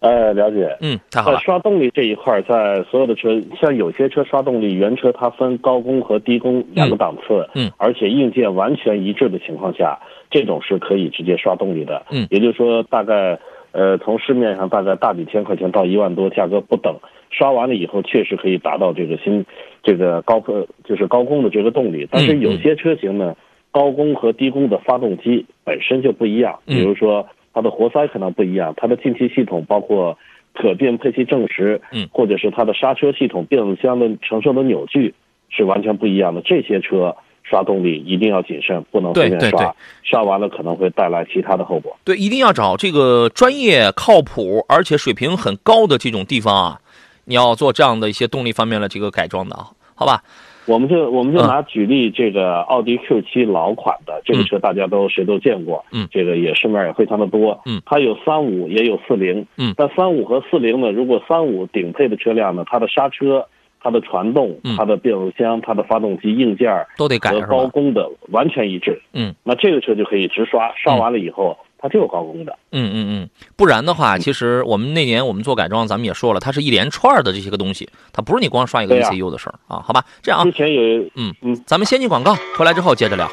[0.01, 0.75] 呃，了解。
[0.81, 1.39] 嗯，太好了。
[1.41, 7.47] 刷动力这一块，在所有的车，像有些车刷动力，原车它分高功和低功两个档次。
[7.55, 7.71] 嗯。
[7.77, 9.99] 而且硬件完全一致的情况下，
[10.31, 12.07] 这种是可以直接刷动力的。
[12.11, 12.27] 嗯。
[12.31, 13.39] 也就是说，大概
[13.73, 16.97] 呃，从市面上大概大几千块钱到一万多，价格不等。
[17.29, 19.45] 刷完了以后，确实可以达到这个新
[19.83, 22.09] 这个高呃，就是高功的这个动力。
[22.11, 23.37] 但是有些车型呢，
[23.71, 26.59] 高功和低功的发动机本身就不一样。
[26.65, 27.27] 比如说。
[27.53, 30.17] 它的活塞可能不一样，它的进气系统包括
[30.55, 35.15] 可变配气正时，嗯，或者是它的刹车系统、变速箱的承受的扭矩
[35.49, 36.41] 是完全不一样的。
[36.43, 41.97] 这些车刷动力一定要谨慎，不能随便刷，刷完了可能会带来其他的后果。
[42.05, 46.81] 对，一定要找这个专业、靠谱而且水平很高的这种地方啊，
[47.25, 50.23] 你要做这样的一些动力方面的这个改装的啊，好吧？
[50.71, 63.45] 我们就我们就拿举例这个奥迪 Q 七老款的这个车，大家都谁都见过，嗯，这个也市面也非常的多，嗯，它有三五也有四零，嗯，但三五和四零呢，如果三五顶配的车辆呢，它的刹车、
[63.81, 71.59] 它的传动、它的变速箱、它的发动机硬件都得改和高功的完全一致，嗯，那这个车就可以直刷，刷完了以后。
[71.83, 80.05] 它就有高功的，嗯嗯嗯，不然的话，其实我们那年我们做改装，咱们也说了，它是一连串的这些个东西，它不是你光刷一个 ECU 的事儿啊，好吧？
[80.23, 80.83] 这样啊，之前有，
[81.15, 83.27] 嗯嗯，咱们先进广告，回来之后接着聊。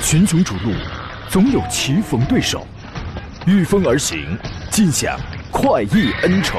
[0.00, 0.72] 群雄逐鹿，
[1.28, 2.66] 总有棋逢对手，
[3.46, 4.38] 御风而行，
[4.70, 5.18] 尽享
[5.50, 6.58] 快意恩仇。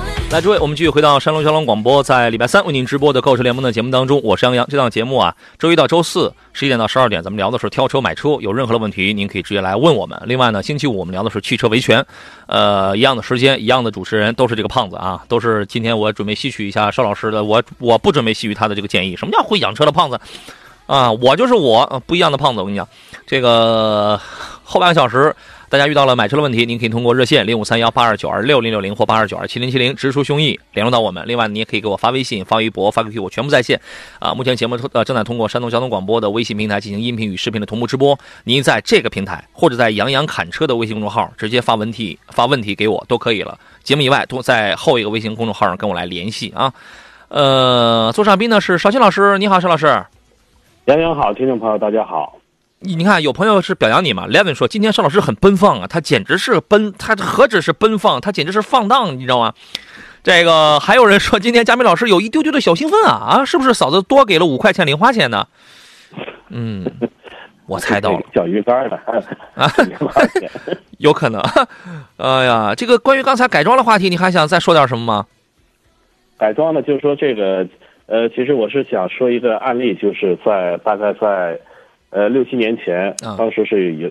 [0.31, 4.65] 来，诸位，我们继续回到山东交通广播，在礼拜三为您直播的购车联盟的节目当中，我是杨洋。
[4.69, 10.17] 这档节目啊，周一到周四十一点到十二点，咱们聊的是挑车买车，有任何的问题，您可以直接来问我们。
[10.25, 12.05] 另外呢，星期五我们聊的是汽车维权，
[12.47, 19.17] 呃，一样的时间，一样的主持人，都是这个胖子啊，都是今天我准备吸取一下邵老师的，我我不准备吸取他的这个建议。
[19.17, 20.17] 什么叫会养车的胖子
[20.85, 21.11] 啊？
[21.11, 22.61] 我就是我，不一样的胖子。
[22.61, 22.87] 我跟你讲，
[23.27, 24.17] 这个
[24.63, 25.35] 后半个小时。
[25.71, 31.23] 大家遇到了买车的问题，您可以通过热线零五三幺八二九二六零六零或八二九二七零七零直抒胸臆联络到我们。
[31.25, 33.79] 另外，你也可以给我发微信、发微博、发 QQ，我全部在线。
[34.19, 38.19] 啊，目前节目呃正在通过山东交通广播的微信平台进行音频与视频的同步直播。
[38.43, 43.57] 您在这个平台或者在杨洋侃车的微信公众号直接发问题发问题给我都可以了。
[43.81, 46.73] 节目以外，都在后一个微信公众号上跟我来联系啊。
[47.29, 50.03] 呃，座上宾呢是邵鑫老师，你好，邵老师。
[50.87, 52.40] 杨洋好，听众朋友大家好。
[52.83, 59.53] 你你看，有朋友是表扬你嘛？Levin 说今天邵老师很奔放啊，他简直是奔，他何止是奔放，他简直是放荡，你知道吗？
[60.23, 65.47] 这个还有人说今天佳明老师有一丢丢的小兴奋啊啊，是不是嫂子多给了五块钱零花钱呢？
[66.49, 66.85] 嗯，
[67.67, 68.99] 我猜到了， 小鱼干的
[69.55, 69.71] 啊，
[70.97, 71.41] 有可能。
[72.17, 75.25] 哎呀，这个关于刚才改装的话题，你还想再说点什么吗？
[76.37, 77.67] 改装呢，就是说这个，
[78.07, 81.59] 呃，其实我是想说一个案例，就是在大概在，
[82.11, 84.09] 呃，六七年前，当时是有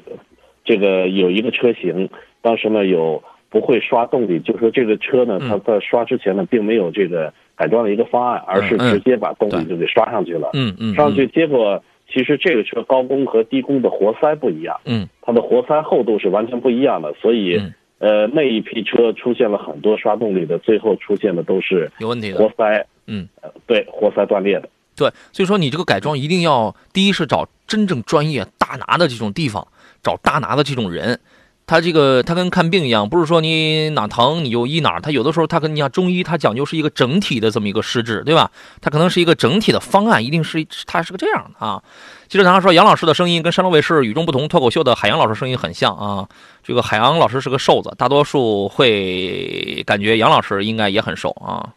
[0.64, 2.10] 这个有一个车型，
[2.42, 10.50] 当时呢有不会刷动力，就是说这个车呢，它在刷之前呢，并没有这个改装的一个方案，而是直接把动力就给刷上去了。
[10.54, 11.82] 嗯嗯，上去结果。
[12.12, 17.56] 其实这个车高功和低功的活塞不一样，嗯，它的活塞厚度是完全不一样的，所以，
[17.98, 22.38] 呃，那一批车出现了很多刷动力的，最后出现的都是有问题的。
[22.38, 23.28] 活塞，嗯，
[23.64, 29.64] 对，活塞断裂的，对，所以说你这个改装一定要，第一是找真正专业大拿的这种地方，
[30.02, 31.20] 找大拿的这种人。
[31.66, 38.50] 他这个他跟看病一样，不是说你哪疼你就医哪，他有的时候他跟你像中医，他讲究是一个整体的这么一个施治，对吧？
[38.80, 41.80] 他可能是一个整体的方案，一定是他是个这样的啊。
[42.26, 46.28] 记者常常说杨老师的声音跟山东卫视与众不同脱口秀的海洋老师声音很像啊。
[46.64, 51.70] 这个海洋老师是个瘦子，大多数会感觉杨老师应该也很瘦啊。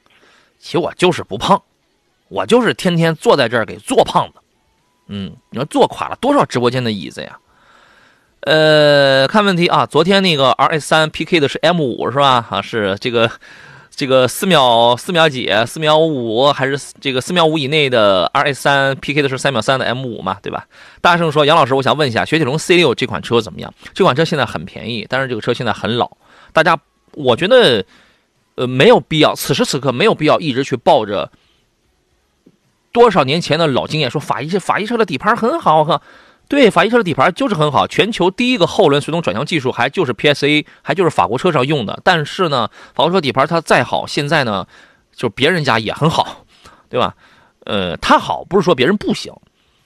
[0.58, 1.62] 其实我就是不胖，
[2.30, 4.40] 我就是天天坐在这儿给坐胖子。
[5.08, 7.38] 嗯，你说坐垮了多少直播间的椅子呀？
[8.42, 12.46] 呃，看问题啊，昨天那个 R S 三 P K 的是 M 五是吧？
[12.50, 13.32] 啊，是这个
[13.90, 20.68] 这个四秒四秒几，四秒五还是这个四秒五以内的 R S 三 P K 的是三秒三的 M 五嘛，对吧？
[21.00, 23.74] 大圣说，杨老师，我想问一下，雪铁龙 C 六这款车怎么样？
[23.94, 26.12] 这款车现在很便宜，但是这个车现在很老，
[26.52, 26.78] 大家
[27.14, 27.86] 我觉得
[28.56, 31.32] 呃没有必要，此时此刻没有必要一直去抱着
[32.94, 36.02] 多少年前的老经验说法医车法医车的底盘很好哈。
[36.48, 42.00] 对，法医车的底盘就是很好，全球第一个后轮随动转向技术还就是 PSA，还就是法国车上用的。
[42.04, 44.68] 但是呢，法国车底盘它再好，现在呢，
[45.16, 46.46] 就别人家也很好，
[46.90, 47.16] 对吧？
[47.66, 49.34] 呃，它好不是说别人不行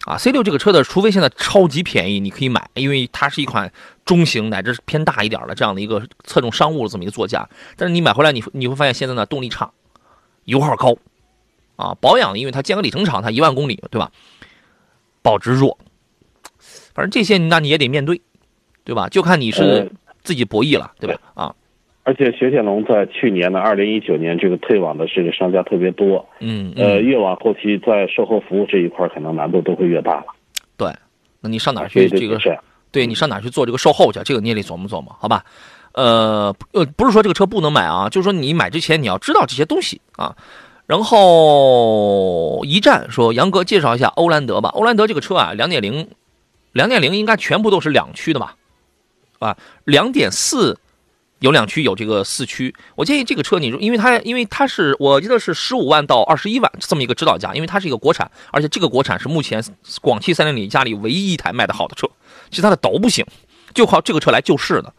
[0.06, 0.18] 啊。
[0.18, 3.72] C 六这个车的，除非现在超级便宜，你可以买，因为它是一款
[4.04, 7.48] 中型乃至偏大一点的这样的一个侧重商务的这么一个座驾。
[7.78, 9.72] 但是你买回来，你你会发现现在呢动力差，
[10.46, 10.98] 油耗高，
[11.78, 14.12] 啊，保养因为它间隔里程长，它一万公里，对吧？
[15.22, 15.78] 保值弱。
[16.94, 18.20] 反正这些，那你也得面对，
[18.84, 19.08] 对吧？
[19.08, 19.90] 就看你是
[20.24, 21.22] 自己博弈了，对吧？
[21.36, 21.56] 啊！
[22.04, 26.28] 而且雪铁龙在去年的二零一九年，这个退网的这个商家特别多。
[26.40, 26.74] 嗯。
[26.76, 30.26] 呃，越往后期，在售后服务这一块，可能难度都会越大了。
[30.76, 30.92] 对，
[31.42, 32.40] 那你上哪去这个？
[32.40, 32.58] 是
[32.92, 34.20] 对你上哪去做这个售后去？
[34.24, 35.44] 这个你也得琢磨琢磨，好吧？
[35.92, 40.36] 呃呃，不是说这个车不能买啊，就是说你买之前你要知道这些东西啊。
[40.88, 44.70] 然后一站说杨哥介绍一下欧蓝德吧。
[44.70, 46.10] 欧蓝德这个车啊，两点零。
[46.74, 48.56] 两点零应该全部都是两驱的吧，
[49.40, 50.78] 啊，两点四
[51.40, 52.76] 有两驱，有这个四驱。
[52.94, 59.64] 我建议这个车，你因为它因为它是我记得是十五万到二十一万这么一个指导价，因为它是一个国产，而且这个国产是目前
[60.02, 62.08] 广汽三菱里家里唯一一台卖的好的车，
[62.52, 63.26] 其他的都不行，
[63.74, 64.94] 就靠这个车来救市的。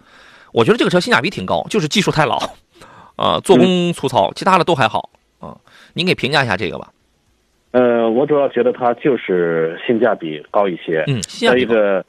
[0.50, 2.38] 我觉得这个车性价比挺高，就是技术太老，
[3.14, 5.10] 啊，做工粗糙，其他的都还好。
[5.94, 6.88] 您给评价一下这个吧。
[7.70, 11.04] 呃，我主要觉得它就是性价比高一些。
[11.06, 12.04] 嗯，再一个，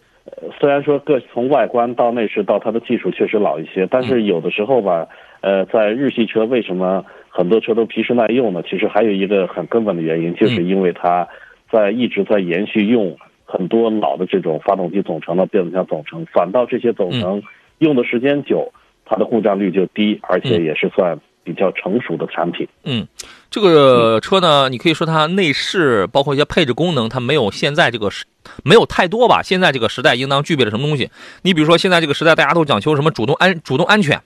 [0.58, 5.06] 虽然说各从外观到内饰到它的技术确实老一些，但是有的时候吧，
[5.42, 8.64] 呃，在日系车为什么很多车都皮实耐用呢？
[8.70, 11.28] 其实还有一个很根本的原因，就是因为它
[11.70, 17.44] 在一直在延续用很多老的这种发动机总成的变速箱总成，反倒这些总成
[17.80, 18.72] 用的时间久，
[19.04, 21.20] 它的故障率就低，而且也是算。
[21.50, 23.08] 比较成熟的产品，嗯，
[23.50, 28.24] 这个车呢，你可以说它内饰包括一些配置功能，它没有现在这个时
[28.64, 29.42] 没有太多吧。
[29.42, 31.10] 现在这个时代应当具备了什么东西？
[31.42, 34.22] 你比如说现在这个时代，大家都讲求什么主动安主动安全。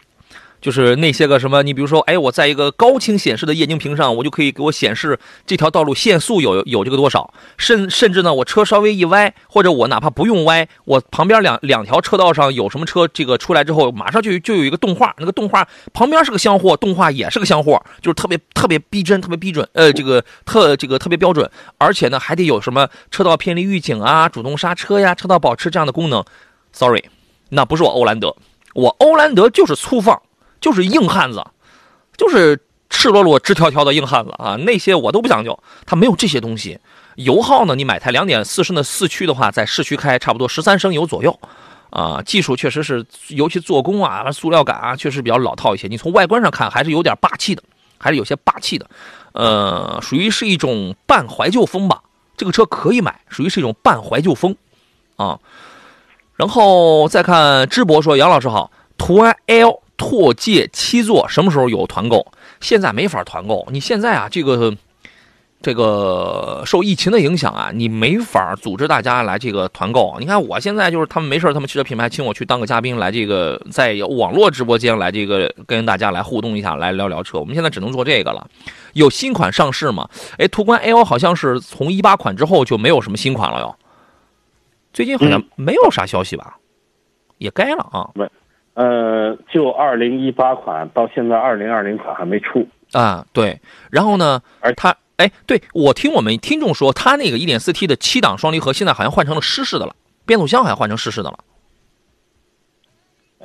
[0.63, 26.23] 就是那些个什么，你比如说，哎，我在一个高清显示的液晶屏上，我就可以给我显示这条道路限速有有这个多少，甚甚至呢，我车稍微一歪，或者我哪怕不用歪，我旁边两两条车道上有什么车，这个出来之后，马上就就有一个动画，那个动画旁边是个箱货，动画也是个箱货，就是特别特别逼真，特别逼准，呃，这个特这个特别标准，而且呢，还得有什么车道偏离预警啊、主动刹车呀、车道保持这样的功能。
[26.71, 27.03] Sorry，
[27.49, 28.33] 那不是我欧蓝德，
[28.73, 30.21] 我欧蓝德就是粗放。
[30.63, 31.45] 就是硬汉子，
[32.15, 32.57] 就是
[32.89, 34.55] 赤裸裸、直条条的硬汉子啊！
[34.55, 36.79] 那些我都不讲究，它没有这些东西。
[37.15, 37.75] 油耗呢？
[37.75, 41.37] 你买台两点四升的四驱的话，在市区开差不多十三升油左右，
[41.89, 45.89] 啊，技术确实是，尤其做工啊、塑料感啊，确实比较老套一些。
[45.89, 47.61] 你从外观上看，还是有点霸气的，
[47.99, 48.89] 还是有些霸气的，
[49.33, 52.01] 呃，属于是一种半怀旧风吧。
[52.37, 54.55] 这个车可以买，属于是一种半怀旧风，
[55.17, 55.37] 啊。
[56.37, 62.25] 然后再看芝博说：“杨老师好，途安 L。”拓界七座什么时候有团购？
[62.59, 63.67] 现在没法团购。
[63.71, 64.75] 你现在啊，这个
[65.61, 70.15] 这个受疫情的影响啊，你没法组织大家来这个团购。
[70.19, 77.39] 你看我现在就是他们没事他们汽车品牌请我去当个嘉宾，来这个在网络直播间来这个跟大家来互动一下，来聊聊车。
[77.39, 78.45] 我们现在只能做这个了。
[78.93, 80.09] 有新款上市吗？
[80.37, 83.75] 哎，途观 L 好像是从一八款之后就没有什么新款了哟。
[84.91, 86.57] 最近好像没有啥消息吧？
[87.37, 88.09] 也该了啊。
[88.75, 93.25] 没，呃，就二零一八款到现在二零二零款还没出啊。
[93.33, 93.59] 对，
[93.91, 101.39] 然后呢，而它，哎，对我听我们听众说，它那个一点四 T 的七档双离合现在好像换成了湿式的了，变速箱好像换成湿式的了，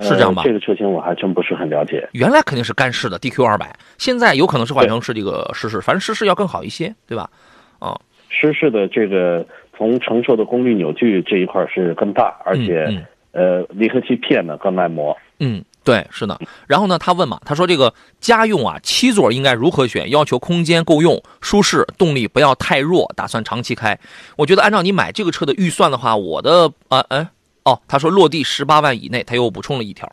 [0.01, 0.43] 是这样吧？
[0.45, 2.09] 这个车型我还真不是很了解。
[2.13, 7.31] 原来肯定是干式的 DQ 二百，现在有可能是换成是这个湿式，反正湿式要更好一些，对吧？
[7.79, 9.47] 啊，湿式的这个。
[9.77, 13.07] 从承受的功率扭矩这一块是更大，而且
[13.39, 15.17] 呃离合器片呢更耐磨。
[15.39, 16.37] 嗯，对，是的。
[16.67, 20.11] 然后呢，他问嘛，他说这个家用啊七座应该如何选？
[20.11, 23.97] 要求空间够用、舒适、动力不要太弱，打算长期开。
[24.37, 27.29] 我觉得按照你买这个车的预算的话，我的啊哎
[27.63, 30.11] 哦，他说落地十八万以内，他又补充了一条，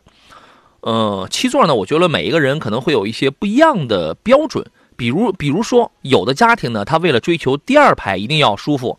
[0.80, 4.64] 呃，七座呢，我觉得每一个人可能会有一些不一样的标准，
[4.96, 8.96] 比如比如说有的家庭呢，他为了追求第二排一定要舒服。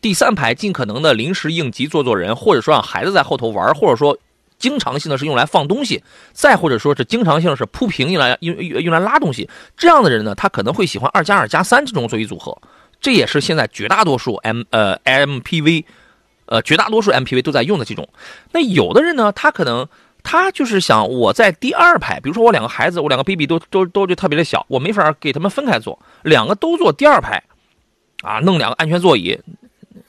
[0.00, 4.16] 第三排尽可能的临时应急坐坐人，或者说让孩子在后头玩，或者说
[4.58, 9.48] 经常性的是用来放东西，再或者说是经常性是铺平用来用用来拉东西。
[9.76, 12.56] 这样的人呢，他可能会喜欢二加二加三这种座椅组合。
[13.00, 15.84] 这也是现在绝大多数 M 呃 MPV，
[16.46, 18.08] 呃绝大多数 MPV 都在用的这种。
[18.52, 19.88] 那有的人呢，他可能
[20.24, 27.42] 他就是想我在第二排，比如说我两个孩子，我两个 baby 都都都就特别的小，我没法给他们分开坐，两个都坐第二排，
[28.22, 29.38] 啊，弄两个安全座椅。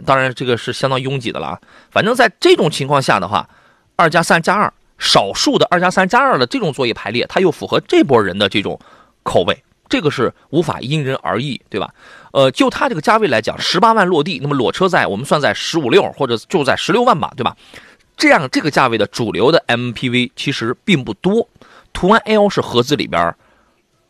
[0.05, 1.59] 当然，这个是相当拥挤的了啊。
[1.91, 3.47] 反正在这种情况下的话，
[3.95, 8.79] 二加三加二，少数的二加三加二的这种座椅排列，它又符合这波人的这种
[9.23, 11.93] 口味，这个是无法因人而异，对吧？
[12.31, 17.55] 呃，就它这个价位来讲，十八万落地，那么裸车在我们算在十五六或者就在十六万吧，对吧？
[18.15, 21.47] 这样这个价位的主流的 MPV 其实并不多。
[21.93, 23.33] 途安 L 是合资里边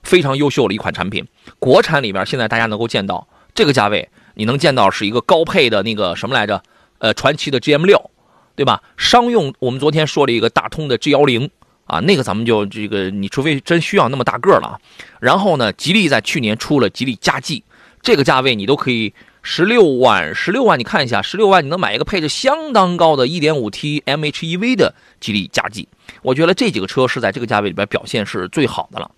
[0.04, 1.28] 非常优秀的一款产品，
[1.60, 4.10] 国产里边现在大家能够见到这个价位。
[4.40, 6.64] 你能见到是一个高配的那个什么来着？
[7.00, 8.10] 呃，传祺的 GM 六，
[8.56, 8.82] 对吧？
[8.96, 11.50] 商用我们昨天说了一个大通的 G 幺零
[11.84, 14.80] 啊，那个咱们就这个，你除非真需要那么大个了。
[15.20, 17.66] 然后呢，吉利在去年出了吉利嘉际，
[18.02, 25.86] 这个价位你都可以十六万，十六万你看一下，十六万你能买一个配置相当高的 1.5T MHEV 的吉利嘉际。
[26.22, 29.12] 我觉得这几个车是在这个价位里边表现是最好的了。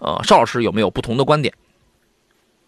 [0.00, 1.54] 呃，邵老师有没有不同的观点？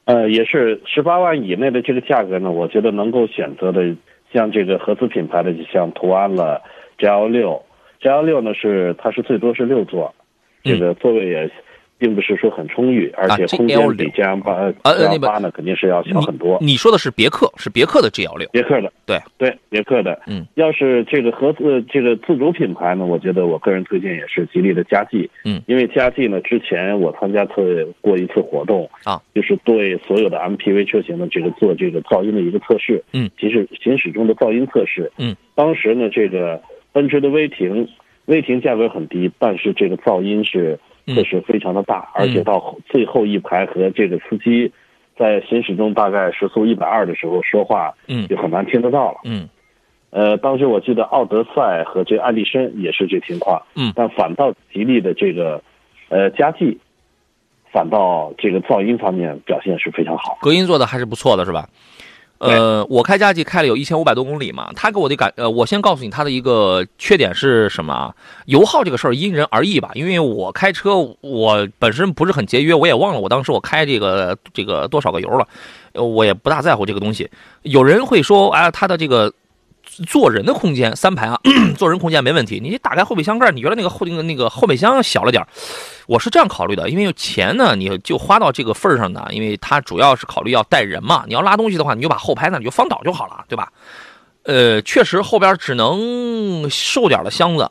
[0.08, 3.94] 呃，也是十八万以内的这个价格呢，我觉得能够选择的，
[4.32, 6.62] 像这个合资品牌的，就像途安了
[6.96, 7.62] G L 六
[8.00, 10.14] ，G L 六呢是它是最多是六座，
[10.64, 11.50] 这个座位也。
[11.98, 16.56] 并不是说很充裕，而且空间比 G L 八，G L 八呢肯定是要小很多。
[16.60, 20.20] 你说的是别克，是别克的 G L 六，别克的，对对，别克的。
[20.28, 25.28] 嗯，要是这个合资这个自主品牌呢，我觉得我个人推荐也是吉利的嘉际。
[25.44, 27.64] 嗯，因为嘉际呢，之前我参加过
[28.00, 33.02] 过一次活动啊，就是对所有的 M P V 车型的这个做这个噪音的一个测试。
[33.12, 35.10] 嗯，其实行驶中的噪音测试。
[35.18, 37.88] 嗯，当时呢，这个奔驰的威霆，
[38.26, 40.78] 威霆价格很低，但是这个噪音是。
[41.14, 44.72] 确实非常的大，而且到最后一排和这个司机
[45.18, 49.18] 在行驶中大概时速一百二的时候说话，嗯，就很难听得到了。
[49.24, 49.48] 嗯，
[50.10, 53.62] 呃，当时我记得奥德赛和这爱丽绅也是这情况。
[53.74, 55.62] 嗯，但反倒吉利的这个
[56.08, 56.78] 呃佳绩，
[57.72, 61.68] 反倒这个噪音方面表现是非常好，隔音做的还是不错的，是吧？
[62.38, 68.14] 呃，我开佳绩开了有一千五百多公里嘛，他给我的感，呃，我先告诉你他的一个缺点是什么啊？
[68.46, 75.46] 油耗这个事儿因人而异吧，因为我开车我本身不是很节约，我也忘了我当时我开这个这个多少个油了，
[75.94, 77.28] 我也不大在乎这个东西。
[77.62, 79.32] 有人会说，哎，他的这个。
[80.06, 81.40] 坐人的空间三排啊，
[81.76, 82.60] 坐人空间没问题。
[82.62, 85.44] 你打开后备箱盖，你觉得那个后那个那个后备箱小了点
[86.06, 91.24] 我是这样考虑的，因为钱呢，你就花到这个份上呢，因为它主要是考虑要带人嘛。
[91.26, 93.72] 你要拉东西的话，你就把后排呢你就放倒就好了，对吧？
[94.44, 97.70] 呃，确实后边只能瘦点的箱子。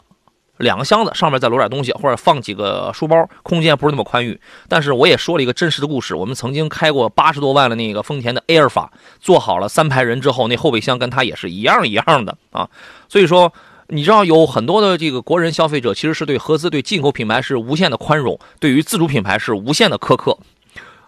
[0.57, 4.39] 两个箱子上面再摞点东西，或者放几个书包，空间不是那么宽裕。
[4.67, 12.69] 但是我也说了一个真实的故事，我们曾经开过八十多万的那个丰田的埃尔法，坐好了三排人之后，那后备箱跟它也是一样一样的啊。
[13.07, 13.53] 所以说，
[13.87, 20.37] 你知道有很多的这个国人消费者其实是对合资、对进口品牌是无限的宽容，对于自主品牌是无限的苛刻，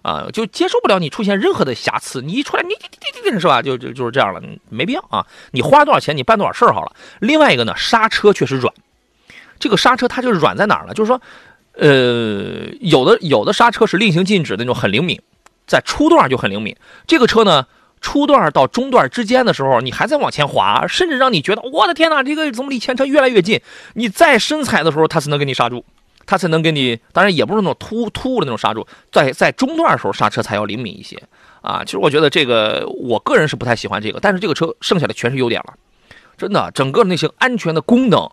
[0.03, 2.21] 啊，就接受不了你出现任何的瑕疵。
[2.21, 3.61] 你一出来，你你你你是吧？
[3.61, 5.25] 就就就是这样了，没必要啊。
[5.51, 6.93] 你花多少钱，你办多少事儿好了。
[7.19, 8.73] 另外一个呢，刹车确实软。
[9.59, 10.93] 这个刹车它就是软在哪儿呢？
[10.93, 11.21] 就是说，
[11.73, 15.21] 呃，有的有的刹车是令行禁止的那种很灵敏，
[15.67, 16.75] 在初段就很灵敏。
[17.05, 17.67] 这个车呢，
[18.01, 23.61] 初段到中段之间的时候，你还在往前滑，甚至让你觉得我的天哪，这个怎么离前车越来越近？
[23.93, 25.83] 你再深踩的时候，它才能给你刹住，
[26.25, 31.21] 它才能给你，当然也不是那种突突的那种刹住，在在中段的时候刹车才要灵敏一些
[31.61, 31.83] 啊。
[31.83, 35.73] 其实我觉得这个，我个人是不太喜欢这个，但是这个车剩下的全是优点了，
[36.37, 38.29] 真的，整个那些安全的功能。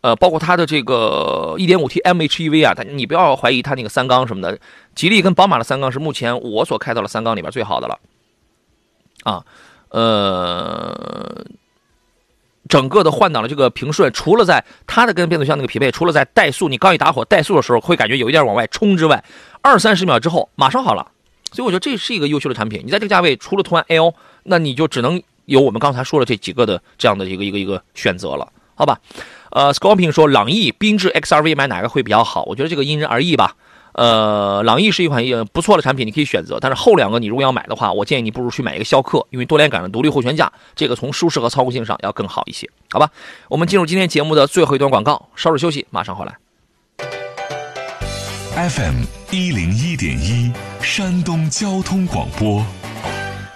[0.00, 4.58] 呃，包括它的这个 1.5T MHEV 啊，它你不要怀疑它那个三缸什么的，
[4.94, 7.98] 吉利跟宝马的三缸是目前我所开到的三缸里边最好的了，
[9.24, 9.44] 啊，
[9.88, 11.44] 呃，
[12.68, 19.24] 整个的换挡的这个平顺，除了在它的跟变速箱那个匹配，除了在怠速，你刚一打火怠速的时候会感觉有一点往外冲之外，
[19.62, 21.10] 二三十秒之后马上好了，
[21.50, 22.82] 所以我觉得这是一个优秀的产品。
[22.84, 29.00] 你在这个价位，除了途安 L，那你就只能有我们刚才说的这几个的这样的一个一个一个选择了，好吧？
[29.50, 32.44] 呃，Scorpion 说朗逸、缤智 XRV 买哪个会比较好？
[32.44, 33.54] 我觉得这个因人而异吧。
[33.92, 36.58] 呃，朗逸是一款也不错的产品，你可以选择。
[36.60, 43.10] 但是后两个你如果要买的话，我建议你不如去买一个逍客，因为多连杆的独立后悬架，这个从舒适和操控性上要更好一些，好吧？
[43.48, 46.36] 我们进入今天节目的最后一段广告，稍事休息，马上回来。
[48.54, 52.64] FM 一零一点一，山东交通广播。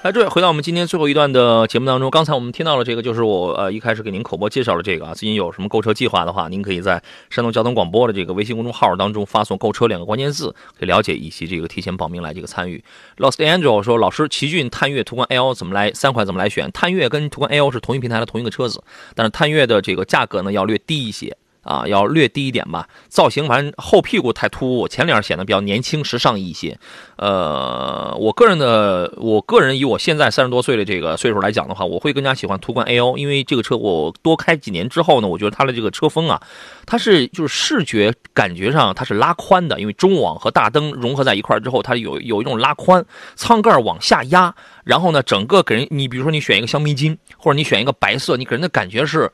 [0.02, 2.10] 来，这位回到我们今天最后一段的节目当中。
[2.10, 5.14] 刚才我们听到了这个，就是我呃一开始给您口播介绍了这个啊。
[5.14, 7.00] 最近有什么购车计划的话，您可以在
[7.30, 12.82] 山东交通广播的这个微信公众号当中发送“购车”两个关键字，可以了解以及这个提前报名来这个参与。
[13.18, 15.92] Lost Angel 说：“老师，奇骏、探岳、途观 L 怎么来？
[15.92, 16.68] 三款怎么来选？
[16.72, 18.82] 探岳跟途观 L 是同一平台的同一个车子，
[19.14, 22.88] 但是探岳的这个价格呢要略低一些。”啊，要略低一点吧。
[23.08, 26.78] 造型反正后屁股太突兀，前脸显得比较年轻时尚一些。
[27.16, 36.42] 呃，我个人的，我个人以我现在三十多岁的这个岁数来讲的话，我会更加喜欢途观 L，因为这个车我多开几年之后呢，我觉得它的这个车风啊，
[36.84, 43.04] 它是就是视觉感觉上它是拉宽的，因为中网和大灯融合在一块之后，它有有一种拉宽，
[43.36, 44.52] 舱盖往下压，
[44.84, 49.30] 然后呢，整个给人你比如说你选一个香槟金，或者你选一个白色，你给人的感觉是，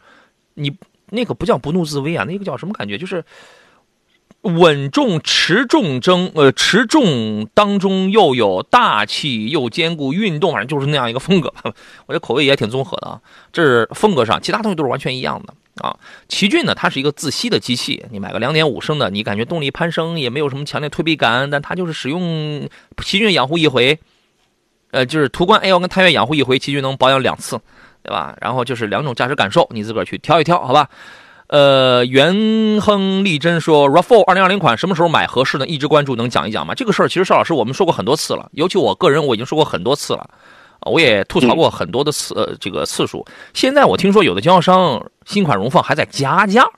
[0.54, 0.70] 你。
[1.10, 2.98] 那个不叫不怒自威啊，那个叫什么感觉？
[2.98, 3.24] 就是
[4.42, 11.52] 稳重持重争，呃，持重当中又有大气，又兼顾运动，反正就是那样一个风格。
[12.06, 13.20] 我这口味也挺综合的啊，
[13.52, 15.52] 这是风格上，其他东西都是完全一样的
[15.82, 15.96] 啊。
[16.28, 22.68] 奇骏呢，它是一个自吸的机器，你买个两点五升的，你感觉动力攀升也没有什么强烈推背感，但它就是使用
[23.02, 23.98] 奇骏养护一回，
[24.92, 27.60] 呃，就是途观 L 跟探岳养护一回，奇骏能保养两次。
[28.02, 28.36] 对吧？
[28.40, 30.88] 然后就是两种驾驶感受，你自个儿去挑一挑，好吧？
[31.48, 35.66] 呃，元亨利真说，RAV4 二零二零款什么时候买合适呢？
[35.66, 36.74] 一直关注，能讲一讲吗？
[36.74, 40.28] 这个事儿其实邵老师我们说过很多次了，尤其我个人我已经说过很多次了，
[40.80, 43.24] 我也吐槽过很多的次呃这个次数。
[43.54, 46.68] 现在我听说有的经销商新款荣放还在加价，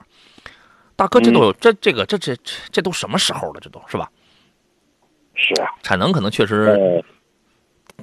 [0.95, 2.33] 大哥这都这这个这这
[2.71, 3.59] 这都什么时候了？
[3.59, 4.09] 这都是吧？
[5.35, 7.03] 是啊，产能可能确实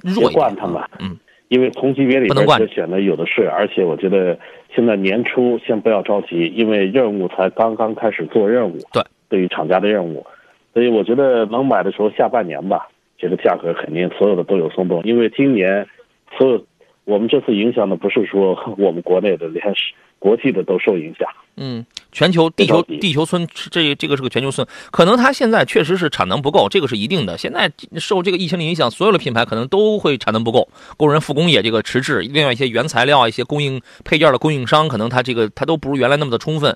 [0.03, 1.17] 弱一点，惯他们嗯。
[1.49, 4.37] 因为同级别里边的选的有的是，而且我觉得
[4.73, 8.77] 现在年初先不要着急，因为任务才刚刚开始做任务。
[8.93, 10.25] 对，对于厂家的任务，
[10.73, 12.87] 所以我觉得能买的时候下半年吧，
[13.17, 15.01] 这个价格肯定所有的都有松动。
[15.03, 15.85] 因为今年
[16.37, 16.63] 所有
[17.09, 19.65] 我们这次影响的不是说我们国内的，连
[20.19, 21.27] 国际的都受影响。
[21.57, 21.83] 嗯。
[22.11, 27.37] 全球地球地球村这这个是个全球村，可能它现在确实是产能不够，这个是一定的。
[27.37, 36.75] 现在受这个疫情的影响，所有的品牌可能都会产能不够，工人复工也这个迟滞，另外一些原材料、一些供应配件的供应商，可能它这个它都不如原来那么的充分。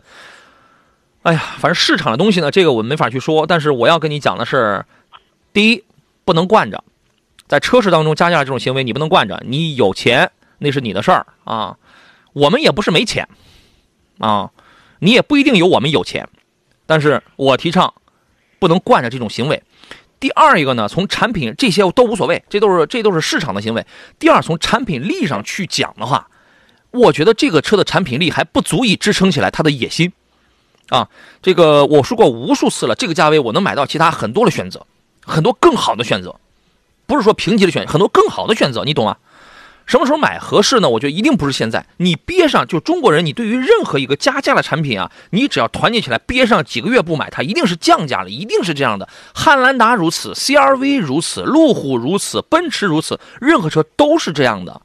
[1.23, 3.47] 哎呀，反正市场的东西呢，这个我们没法去说。
[3.47, 4.85] 但是我要跟你讲的是，
[5.51, 5.83] 第一，
[6.25, 6.83] 不能惯着，
[7.47, 11.77] 在车市当中加价这种行为你不能惯着，你有钱那是你的事儿啊，
[12.33, 13.27] 我们也不是没钱
[14.19, 14.51] 啊。
[14.99, 16.29] 你也不一定有我们有钱，
[16.85, 17.93] 但是我提倡
[18.57, 19.61] 不能惯着这种行为。
[20.17, 23.85] 第二一个呢，从产品这些都无所谓，这都是这都是市场的行为。
[24.17, 26.29] 第二，从产品力上去讲的话，
[26.91, 30.13] 我觉得这个车的产品力还不足以支撑起来它的野心
[30.87, 31.09] 啊。
[31.41, 34.87] 这个我说过无数次了，这个价位我能买到其他很多的选择，
[35.25, 36.33] 很多更好的选择，
[37.05, 39.17] 不是说平级的选，很多更好的选择，你懂吗？
[39.85, 40.87] 什么时候买合适呢？
[40.87, 41.85] 我觉得一定不是现在。
[41.97, 49.09] 你憋上，就中国人，你对于任何一个加价的产品啊，你只要团结起来，憋上几个月不买，它一定是降价了，一定是这样的。
[49.35, 54.81] 汉兰达如此，CRV 如此，路虎如此，奔驰如此，任何车都是这样的。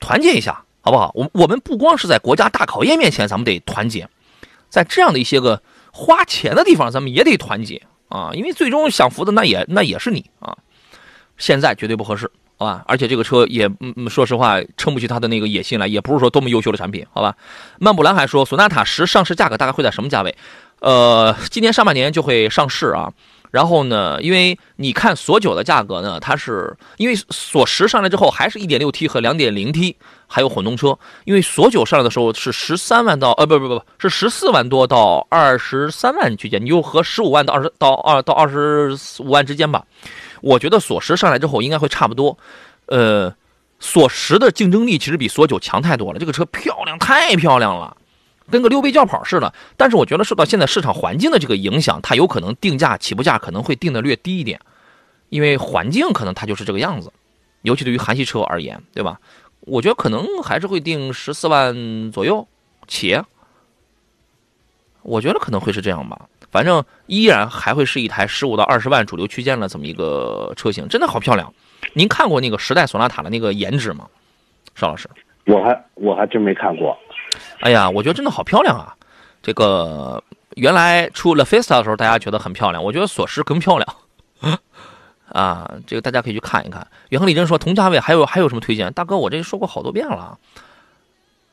[0.00, 1.10] 团结一下，好不好？
[1.14, 4.06] 我我们不光是在国家大考验面前，咱们得团结，
[4.68, 5.62] 在这样的一些个
[5.92, 10.56] 花钱的地方，咱们也得团结啊，因为最终享福的那也那也是你啊。
[11.38, 12.30] 现在绝对不合适。
[12.58, 17.36] 好吧，而且这个车也，嗯嗯，说实话，撑不起它的那个野心来，也不是说多么优秀的产品，好吧。
[17.78, 20.34] 曼布兰还说，索纳塔十上市价格大概会在什么价位？
[20.80, 23.12] 呃，今年上半年就会上市啊。
[23.50, 29.96] 然后呢，因为你看索九的价格呢，它是因为锁十上来之后还是一点六 T 和两点零 T
[30.26, 39.84] 还有混动车，因为索九上来的时候是十三万到呃不不不是十四万多到二十三万区间，你就和十五万到二十到二到二十五万之间吧。
[40.40, 42.36] 我觉得锁十上来之后应该会差不多，
[42.86, 43.34] 呃，
[43.80, 47.96] 锁十的竞争力其实比索九强太多了，这个车漂亮太漂亮了。
[48.48, 54.60] 跟个溜背轿跑似的，但是我觉得受到现在市场环境的这个影响，它有可能定价起步价可能会定的略低一点，
[55.30, 57.12] 因为环境可能它就是这个样子，
[57.62, 59.18] 尤其对于韩系车而言，对吧？
[59.66, 62.46] 我觉得可能还是会定十四万左右
[62.86, 63.20] 起，
[65.02, 66.28] 我觉得可能会是这样吧。
[66.50, 71.52] 反正依然还会是一台十五到二十万主流区间的这么一个车型，真的好漂亮。
[71.92, 74.06] 您看过那个时代索纳塔的那个颜值吗，
[74.74, 75.10] 邵老师？
[75.46, 76.96] 我还我还真没看过。
[77.60, 78.94] 哎呀，我觉得真的好漂亮啊！
[79.42, 80.22] 这个
[80.54, 83.96] 原来出了 Fiesta 的时候，大家觉得很漂亮，我觉得索十更漂亮
[85.36, 85.70] 啊！
[85.86, 86.86] 这个大家可以去看一看。
[87.10, 88.90] 远恒李真说，同价位还有还有什么推荐？
[88.94, 90.38] 大哥，我这说过好多遍了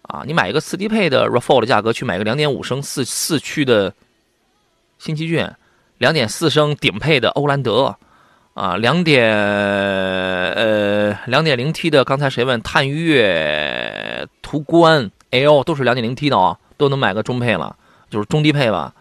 [0.04, 0.24] 啊！
[0.26, 3.94] 你买一个四低配的 RAV4 的价格，去买个两点五升四四驱的
[4.98, 5.50] 新奇骏，
[5.98, 7.96] 两点四升顶配的欧蓝德
[8.54, 12.62] 啊，两点呃两点零 T 的，刚才谁问？
[12.62, 15.12] 探岳、途观。
[15.34, 17.76] L 都是两点零 T 的啊，都能买个中配了，
[18.08, 18.94] 就是中低配吧，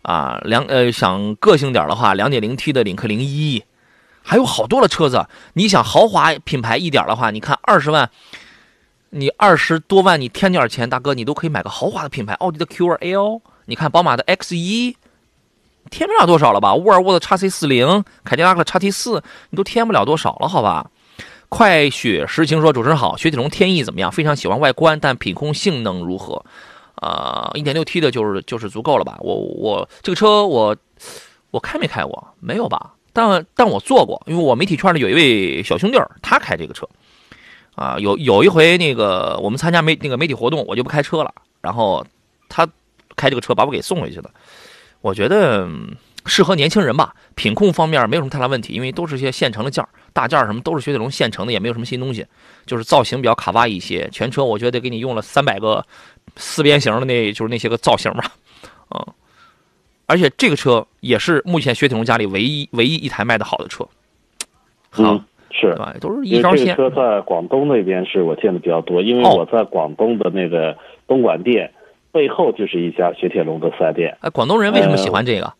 [0.00, 3.62] 啊，两呃想个性点的话，两点零 T 的领克零一，
[4.26, 5.24] 还有好多的车子。
[5.52, 8.10] 你想豪华品牌一点的话，你看二十万，
[9.10, 14.96] 你二十多万你添点钱，大哥你都可以买个豪华的品牌，奥迪的 Q2L，你看宝马的 X 一，
[15.90, 16.74] 添不了多少了吧？
[16.74, 20.90] 沃尔沃的 x C 四零，凯迪拉克的 x T 四，你都添不了多少了，好吧？
[21.48, 24.10] 快雪时晴说：“主持人好，雪铁龙天翼怎么样？
[24.10, 26.44] 非常喜欢外观，但品控性能如何？
[26.96, 29.16] 啊，一点六 T 的就是就是足够了吧？
[29.20, 30.76] 我我这个车我
[31.52, 32.34] 我开没开过？
[32.40, 32.94] 没有吧？
[33.16, 36.86] 但但我坐过，因为我媒体圈里有一位小兄弟，他开这个车。
[37.74, 42.06] 啊，有有一回那个我们参加媒那个媒体活动，我就不开车了，然后
[42.48, 42.66] 他
[43.16, 44.30] 开这个车把我给送回去了。
[45.02, 45.68] 我觉得
[46.24, 52.26] 适合年轻人吧，品控方面没有什么太大问题，因为都是些现成的件儿。”大件什么都是雪铁龙现成的，也没有什么新东西，
[52.64, 54.08] 就是造型比较卡哇伊一些。
[54.10, 55.84] 全车我觉得给你用了三百个
[56.36, 58.24] 四边形的，那就是那些个造型嘛，
[58.96, 59.06] 嗯。
[60.06, 63.86] 而且这个车也是目前雪铁龙家里唯一唯一一台卖的好的车。
[64.98, 66.74] 嗯，是，对，都是一招鲜。
[66.74, 70.76] 这个车在广东那边是我见的比较多，因为我在广东的那个
[71.06, 71.70] 东莞店
[72.12, 74.16] 背后就是一家雪铁龙的四 S 店。
[74.20, 75.52] 哎，广东人为什么喜欢这个？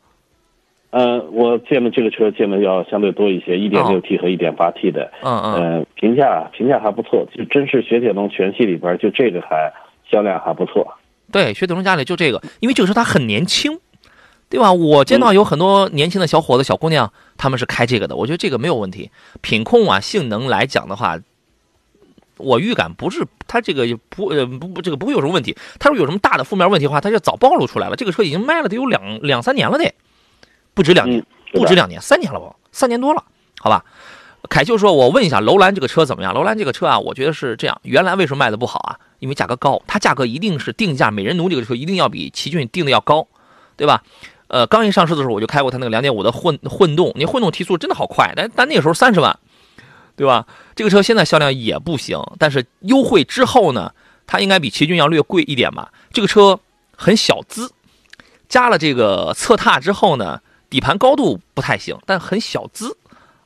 [0.91, 9.71] 嗯，我见的这个车见的要相对多一些，一点六 T 和一点八 T 的，嗯嗯，评价评价还不错，就真是雪铁龙全系里边就这个还
[10.11, 10.95] 销量还不错。
[11.31, 13.79] 对，雪铁龙家里就这个，因为这个车它很年轻，
[14.49, 14.73] 对吧？
[14.73, 19.11] 我见到有很多年轻的小伙子、小姑娘，他们是开这个的，我觉得这个没有问题。
[19.41, 21.19] 品控啊，性能来讲的话，
[22.37, 25.57] 我预感不是它这个不呃不不这个不会有什么问题。
[25.79, 27.97] 它说有什么大的负面问题的话，它就早暴露出来了。
[27.97, 29.93] 这个车已经卖了得有两两三年了得。
[30.75, 32.55] 不止两年，不止两年，三年了吧？
[32.71, 33.25] 三年多了，
[33.59, 33.85] 好吧。
[34.49, 36.33] 凯秀说：“我问一下，楼兰这个车怎么样？
[36.33, 37.81] 楼兰这个车啊，我觉得是这样。
[37.83, 39.01] 原来为什么卖的不好啊？
[39.19, 43.27] 因为价格高，它价格一定是定价，美人奴这个车一定要比奇骏定的要高，
[43.77, 44.05] 对吧？
[44.49, 49.39] 呃，刚一上市的时候我就开过它那个两点五的混混动，你混动提速真的好快，但但那个时候三十万，
[50.17, 50.47] 对吧？
[50.75, 53.93] 这个车现在销量也不行，但是优惠之后呢，
[54.27, 55.93] 它应该比奇骏要略贵一点吧？
[56.13, 56.59] 这个车
[56.97, 57.71] 很小资，
[58.49, 62.97] 加了这个侧踏之后呢。”底盘高度不太行，但很小资，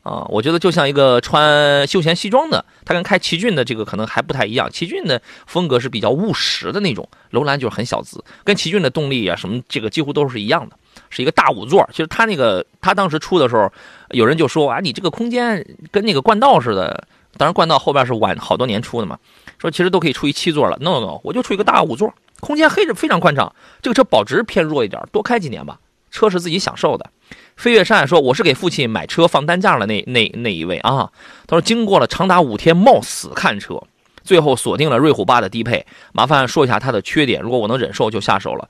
[0.02, 4.72] 啊，我觉得就像一个穿休闲西装的，它跟开奇骏的这个可能还不太一样。
[4.72, 10.76] 奇骏的风格是比较务实的那种，楼兰就是很小资，跟奇骏的动力啊什么这个几乎都是一样的，
[11.10, 11.86] 是一个大五座。
[11.92, 13.70] 其实它那个它当时出的时候，
[14.10, 17.06] 有人就说啊，你这个空间跟那个冠道似的。
[17.36, 19.16] 当然冠道后边是晚好多年出的嘛，
[19.56, 20.76] 说其实都可以出一七座了。
[20.80, 23.54] No No，No，我就出一个大五座，空间黑着非常宽敞。
[23.80, 25.78] 这个车保值偏弱一点，多开几年吧。
[26.10, 27.08] 车是自己享受的。
[27.56, 31.08] 飞跃山海说：“我是给父亲买车放担架了那那那一位啊。”
[31.46, 33.80] 他说：“经过了长达五天冒死看车，
[34.24, 35.86] 最后锁定了瑞虎八的低配。
[36.12, 38.68] 麻烦说一下它的缺点，如果我能忍受就下手了。”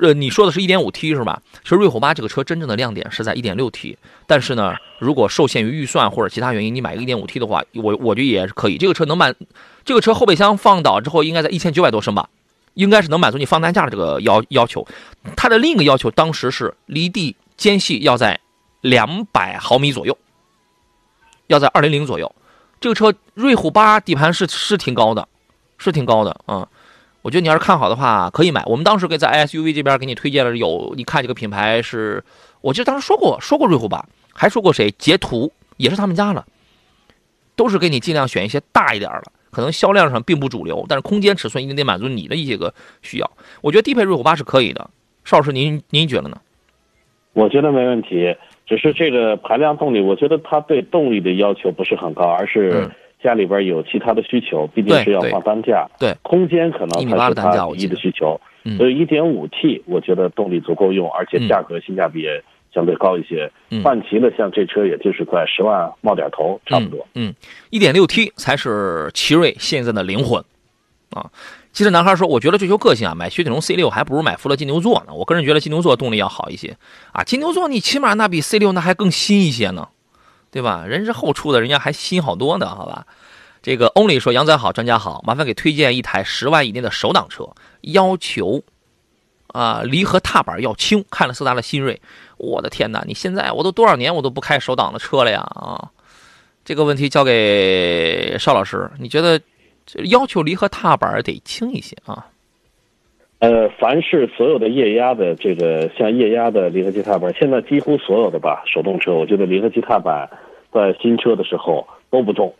[0.00, 1.42] 呃，你说的是一点五 T 是吧？
[1.62, 8.78] 其实瑞虎八这个车真正的亮点是在一点六 T，但是呢，如果受限于预算或者其他原因，你买个一点五 T 的话，我我觉得也是可以。
[8.78, 9.34] 这个车能满，
[9.84, 12.28] 这个车后备箱放倒之后应该在一千九百多升吧。
[12.74, 14.84] 应该是能满足你放担架的这个要要求，
[15.36, 18.40] 它的另一个要求当时是离地间隙要在
[18.80, 20.18] 两百毫米左右，
[21.46, 22.34] 要在二零零左右。
[22.80, 25.28] 这个车瑞虎八底盘是是挺高的，
[25.78, 26.68] 是挺高的啊。
[27.24, 28.62] 我觉得你要是看好的话，可以买。
[28.66, 32.22] 我们当时给在 SUV 这边给你推荐了有，你看这个品牌是，
[32.60, 36.44] 我记得当时说过说过瑞虎吧，还说过谁捷途也是他们家的，
[37.56, 43.30] 都是给你尽量选一些大一点的，可能销量上并不主流，但是空间尺寸一定得满足你的一些个需要。
[43.62, 44.90] 我觉得低配瑞虎八是可以的，
[45.24, 46.36] 邵老师您您觉得呢？
[47.32, 52.70] 我觉得没问题，只是这个排量动力，我觉得它对动力的要求不是很高，而是。
[52.74, 52.90] 嗯
[53.24, 58.38] 家里边有其他的需求，毕竟是要放单价，对空间可能一米八的才是它担架我记得第一的需求。
[58.66, 63.50] 嗯所以一点五 T 我觉得动力足够用，而且价格性价比也相对高一些。
[63.70, 67.06] 嗯换骑了，像这车也就是在十万冒点头，差不多。
[67.14, 67.34] 嗯，
[67.70, 70.42] 一点六 T 才是奇瑞现在的灵魂
[71.10, 71.30] 啊。
[71.72, 75.12] 其实男孩说，我觉得追求个性啊，买雪铁龙 C 六还不如买福特金牛座呢。
[75.12, 76.76] 我个人觉得金牛座动力要好一些
[77.12, 79.88] 啊，金牛座你起码那比 C 六那还更新一些呢，
[80.54, 80.84] 对吧？
[80.86, 83.04] 人是后出的，人家还新好多呢，好吧？
[83.60, 87.48] 这个 Only 说杨仔好，专家好，麻烦给推荐一台十万以内的手挡车，
[87.80, 88.62] 要求
[89.48, 91.04] 啊离合踏板要轻。
[91.10, 92.00] 看了斯达的新锐，
[92.36, 93.02] 我的天哪！
[93.04, 95.90] 你现在我都多少年我都不开手挡的车了呀啊！
[96.64, 99.40] 这个问题交给邵老师，你觉得
[100.04, 102.28] 要求离合踏板得轻一些啊？
[103.40, 110.30] 呃，凡是所有的液压的这个像液压的离合器踏板，现在几乎所有的吧手动车，我觉得离合器踏板
[110.74, 112.52] 在新车的时候都不重，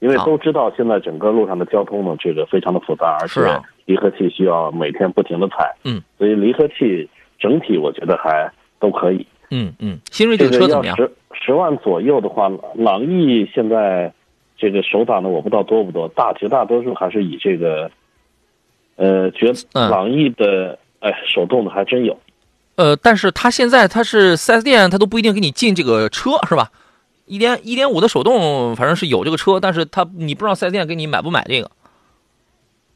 [0.00, 3.40] 因为啊都知道现在整个路上的交通呢，这个非常的复杂，而且
[3.86, 7.08] 离合器需要每天不停的踩，嗯，所以离合器
[7.40, 9.26] 整体我觉得还都可以。
[9.50, 10.94] 嗯嗯，新锐这这个车怎么样？
[10.96, 14.12] 十十万左右的话，朗逸现在
[14.58, 17.90] 这个手挡的我不知道多不多，大绝大多数还是以这个，
[18.96, 22.18] 呃，觉嗯朗逸的哎手动的还真有。
[22.76, 26.70] 呃，但是它现在它是 4S 店，它都不一定给你进这个车，是吧？
[27.26, 31.70] 一点一点五的手动，反正是有这个车，但是它你不知道四 S 店给你买不买这个，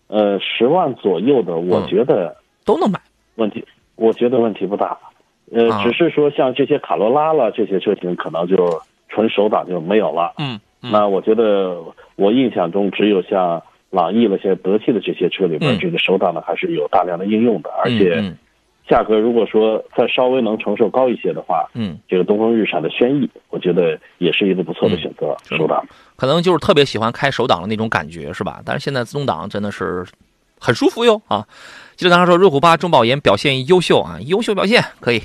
[0.08, 3.00] 呃，十万左右的，我嗯觉得都能买。
[3.36, 3.64] 问题，
[3.94, 4.96] 我觉得问题不大。
[5.52, 10.34] 呃，啊只是说像这些卡罗拉了这些车型，可能就纯手挡就没有了。
[10.38, 11.80] 嗯嗯那我觉得
[12.16, 18.36] 我印象中只有像朗逸了、像德系的这些车里边，嗯这个手挡呢还是有大量的应用的，而且嗯
[18.88, 25.84] 价格如果说再稍微能承受高一些的话，嗯，这个东风日产的轩逸，我觉得也是一个不错的选择，嗯手挡。
[26.14, 28.60] 可能就是特别喜欢开手挡的那种感觉，是吧？
[28.64, 30.06] 但是现在自动挡真的是
[30.58, 31.46] 很舒服哟啊！
[31.96, 35.22] 记得当时说瑞虎八中保研表现优秀啊，优秀表现可以。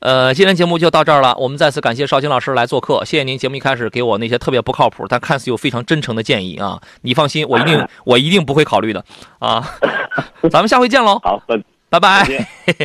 [0.00, 6.80] 呃，今天节目就到这儿了，我们再次感谢邵青老师来做客，谢谢您节目一开始给我那些特别不靠谱但看似又非常真诚的建议啊！
[7.00, 9.02] 你放心，我一定 我一定不会考虑的
[9.38, 9.64] 啊！
[10.50, 12.26] 咱们下回见喽，好，再拜拜。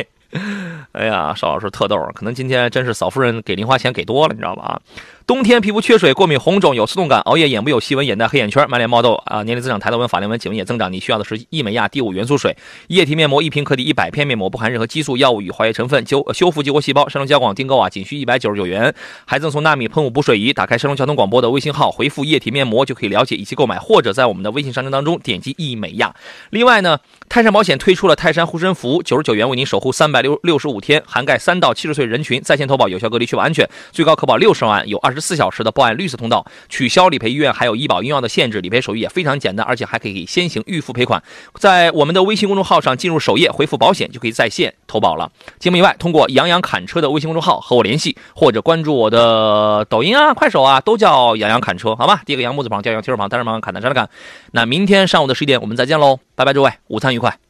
[0.92, 4.80] 哎呀，邵老师特逗，可能今天真是嫂夫人给零花钱给多了，你知道吧？
[5.24, 12.56] 冬天皮肤缺水、过敏、红肿、有刺痛感，熬夜眼部有细纹、眼袋、黑眼圈、满脸冒痘啊，年龄增长、抬头纹、法令纹、颈纹也增长，你需要的是益美亚第五元素水
[12.88, 17.08] 液体面膜，一瓶可抵一百片面膜，不含任何激素、药物与化学成分，修修复激活细胞。
[17.08, 18.92] 山东交广订购啊，仅需一百九十九元，
[19.24, 20.52] 还赠送纳米喷雾补水仪。
[20.52, 26.12] 打开山东交通广播的微信号，回复液体面膜就可以了解以及购买，或者在我们的微信商城当中点击益美亚。
[26.50, 26.98] 另外呢，
[27.28, 41.22] 泰山保险推出了泰山护身符，九十九元为您守护三百六六十五天，涵盖三到七十岁人群，在线投保有效隔离，确保安全，最高可保六十万，有二十四小时的报案绿色通道，取消理赔医院还有医保用药的限制，理赔手续也非常简单，而且还可以先行预付赔款。
[41.58, 45.30] 在我们的微信公众号上进入首页回复保险，就可以在线投保了。
[45.58, 52.22] 节目以外，通过杨洋侃车的微信公众号和我联系，或者关注我的抖音啊、快手啊，都叫杨洋侃车，好吧？
[52.24, 54.08] 第一个杨木字旁，加上提手旁，单人旁，砍单山的侃。
[54.52, 57.41] 那明天上午的十一点，我们再见喽，拜拜，诸位，午餐愉快。